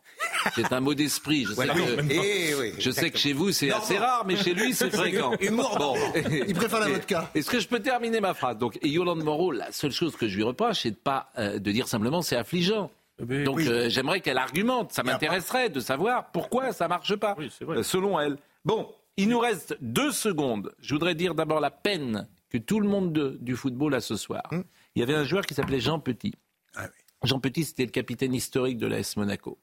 [0.56, 1.46] C'est un mot d'esprit.
[1.46, 4.74] Je sais, que, eh je sais que chez vous, c'est assez rare, mais chez lui,
[4.74, 5.32] c'est fréquent.
[5.52, 5.96] Bon.
[6.48, 7.30] Il préfère la vodka.
[7.34, 8.58] Est-ce que je peux terminer ma phrase?
[8.58, 11.60] Donc, et Yolande Moreau, la seule chose que je lui reproche, c'est de, pas, euh,
[11.60, 12.92] de dire simplement c'est affligeant.
[13.20, 14.92] Eh Donc, euh, j'aimerais qu'elle argumente.
[14.92, 18.38] Ça m'intéresserait de savoir pourquoi ça marche pas, euh, selon elle.
[18.66, 20.74] Bon, il nous reste deux secondes.
[20.80, 24.44] Je voudrais dire d'abord la peine que tout le monde du football a ce soir.
[24.52, 24.64] Hum.
[24.96, 26.34] Il y avait un joueur qui s'appelait Jean Petit.
[26.76, 26.88] Ah
[27.24, 29.58] Jean Petit, c'était le capitaine historique de l'AS Monaco.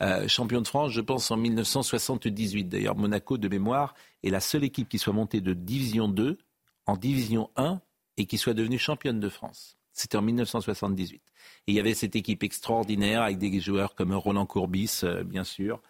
[0.00, 2.68] Euh, champion de France, je pense, en 1978.
[2.68, 6.38] D'ailleurs, Monaco, de mémoire, est la seule équipe qui soit montée de Division 2
[6.86, 7.80] en Division 1
[8.16, 9.76] et qui soit devenue championne de France.
[9.92, 11.20] C'était en 1978.
[11.66, 15.44] Et il y avait cette équipe extraordinaire avec des joueurs comme Roland Courbis, euh, bien
[15.44, 15.82] sûr,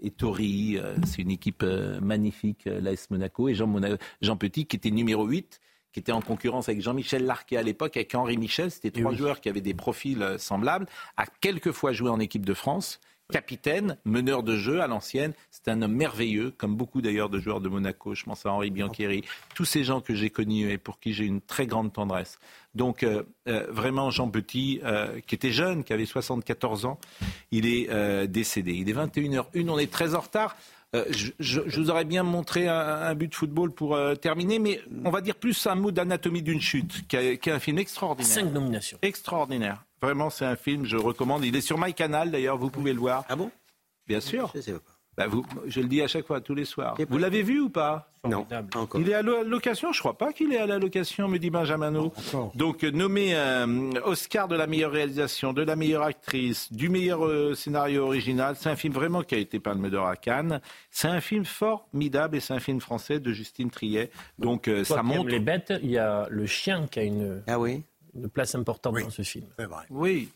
[0.00, 3.72] et Tori, euh, c'est une équipe euh, magnifique, l'AS Monaco, et Jean,
[4.20, 5.60] Jean, Petit qui était numéro 8,
[5.92, 8.70] qui était en concurrence avec Jean-Michel Larquet à l'époque, avec Henri Michel.
[8.70, 10.86] C'était trois joueurs qui avaient des profils semblables,
[11.16, 13.00] a quelques fois joué en équipe de France
[13.30, 15.34] capitaine, meneur de jeu à l'ancienne.
[15.50, 18.14] C'est un homme merveilleux, comme beaucoup d'ailleurs de joueurs de Monaco.
[18.14, 19.22] Je pense à Henri Biancheri,
[19.54, 22.38] tous ces gens que j'ai connus et pour qui j'ai une très grande tendresse.
[22.74, 26.98] Donc euh, euh, vraiment Jean Petit, euh, qui était jeune, qui avait 74 ans,
[27.50, 28.72] il est décédé.
[28.72, 30.56] Il est 21h01, on est très en retard.
[30.94, 35.34] Je, vous aurais bien montré un, but de football pour terminer, mais on va dire
[35.34, 38.32] plus un mot d'anatomie d'une chute, qui est un film extraordinaire.
[38.32, 38.98] Cinq nominations.
[39.02, 39.84] Extraordinaire.
[40.00, 41.44] Vraiment, c'est un film, je recommande.
[41.44, 43.24] Il est sur MyCanal, d'ailleurs, vous pouvez le voir.
[43.28, 43.50] Ah bon?
[44.06, 44.52] Bien sûr.
[44.54, 44.72] Je,
[45.18, 46.96] bah, vous, je le dis à chaque fois, tous les soirs.
[47.08, 48.08] Vous l'avez vu ou pas?
[48.24, 48.46] Non,
[48.76, 49.00] encore.
[49.00, 49.92] Il est à la location?
[49.92, 51.90] Je crois pas qu'il est à la location, me dit Benjamin.
[52.54, 57.54] Donc, nommé euh, Oscar de la meilleure réalisation, de la meilleure actrice, du meilleur euh,
[57.54, 58.54] scénario original.
[58.56, 60.60] C'est un film vraiment qui a été palme d'or à Cannes.
[60.92, 64.10] C'est un film formidable et c'est un film français de Justine Triet.
[64.38, 65.30] Donc, euh, ça montre.
[65.30, 67.42] les bêtes, il y a le chien qui a une.
[67.48, 67.82] Ah oui
[68.14, 69.46] une place importante dans ce film.
[69.90, 70.28] Oui,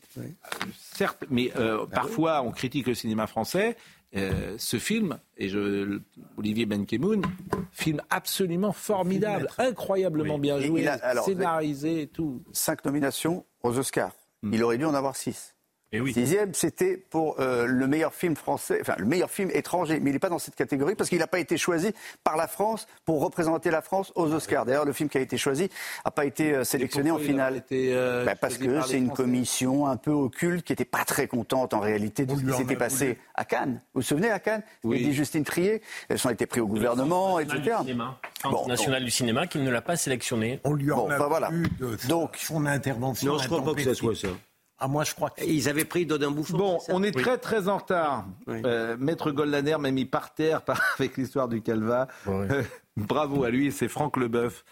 [0.79, 3.77] certes, mais euh, ah parfois on critique le cinéma français.
[4.15, 6.01] Euh, ce film, et je,
[6.37, 7.23] Olivier Benkemoun,
[7.71, 10.87] film absolument formidable, incroyablement bien joué,
[11.25, 12.43] scénarisé et tout.
[12.53, 14.13] Cinq nominations aux Oscars.
[14.43, 14.53] Hmm.
[14.53, 15.55] Il aurait dû en avoir six.
[15.93, 20.09] Et Sixième, c'était pour euh, le meilleur film français, enfin le meilleur film étranger, mais
[20.09, 21.93] il n'est pas dans cette catégorie parce qu'il n'a pas été choisi
[22.25, 24.65] par la France pour représenter la France aux Oscars.
[24.65, 25.69] D'ailleurs, le film qui a été choisi
[26.05, 27.57] n'a pas été euh, sélectionné en finale.
[27.57, 31.27] Été, euh, bah, parce que c'est une commission un peu occulte qui n'était pas très
[31.27, 33.83] contente en réalité de ce qui s'était passé à Cannes.
[33.93, 35.05] Vous vous souvenez à Cannes oui.
[35.05, 35.83] dit Justine Trier.
[36.09, 37.61] Elles ont été prises au gouvernement, etc.
[37.61, 38.19] Du cinéma.
[38.45, 40.59] Bon, national du cinéma qui ne l'a pas sélectionné.
[40.65, 41.51] On lui en bon, a voilà.
[41.51, 43.33] de Donc, son intervention.
[43.33, 44.29] Non, je ne crois pas que ça soit ça.
[44.85, 45.45] Ah, moi, je crois que...
[45.45, 46.57] Ils avaient pris Dodin Bouffon.
[46.57, 48.27] Bon, on est très très en retard.
[48.49, 48.63] Oui.
[48.65, 52.09] Euh, Maître Goldaner m'a mis par terre par, avec l'histoire du Calva.
[52.27, 52.47] Oui.
[52.51, 52.63] Euh,
[52.97, 54.65] bravo à lui, c'est Franck Leboeuf,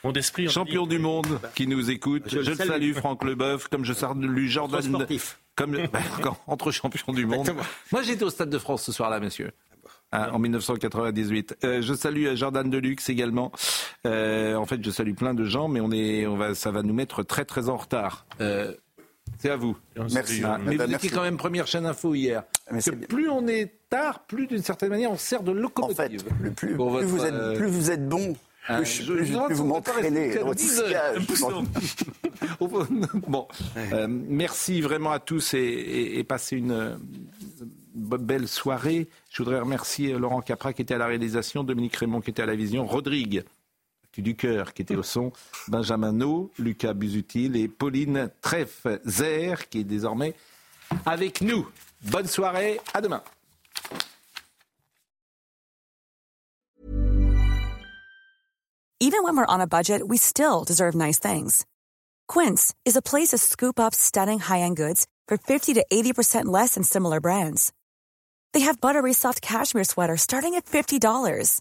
[0.48, 2.24] champion du monde, qui nous écoute.
[2.26, 5.06] Je, je le salue, salue Franck Leboeuf, comme je salue Jordan.
[5.54, 6.00] Comme bah,
[6.48, 7.48] entre champions du monde.
[7.92, 9.52] Moi, j'étais au Stade de France ce soir-là, monsieur.
[10.12, 11.58] Hein, en 1998.
[11.62, 13.52] Euh, je salue Jordan Deluxe également.
[14.08, 16.82] Euh, en fait, je salue plein de gens, mais on est, on va, ça va
[16.82, 18.26] nous mettre très très en retard.
[18.40, 18.74] Euh,
[19.40, 19.76] c'est à vous.
[20.12, 20.42] Merci.
[20.44, 22.44] Ah, mais vous étiez quand même première chaîne info hier.
[22.68, 25.98] Que plus on est tard, plus d'une certaine manière on sert de locomotive.
[25.98, 26.12] En fait,
[26.42, 27.56] le plus, plus, votre, vous êtes, euh...
[27.56, 28.36] plus vous êtes bon,
[28.66, 30.34] plus, je, vous m'entraînez.
[33.28, 36.98] bon, euh, merci vraiment à tous et, et, et passez une
[37.94, 39.08] belle soirée.
[39.30, 42.46] Je voudrais remercier Laurent Capra qui était à la réalisation, Dominique Raymond qui était à
[42.46, 43.42] la vision, Rodrigue
[44.18, 45.32] du cœur qui était au son,
[45.68, 50.34] Benjamin No, Lucas Busutil et Pauline Treff-Zer qui est désormais
[51.06, 51.68] avec nous.
[52.02, 53.22] Bonne soirée, à demain.
[59.02, 61.64] Even when we're on a budget, we still deserve nice things.
[62.28, 66.74] Quince is a place to scoop up stunning high-end goods for 50 to 80% less
[66.74, 67.72] than similar brands.
[68.52, 71.60] They have buttery soft cashmere sweaters starting at $50,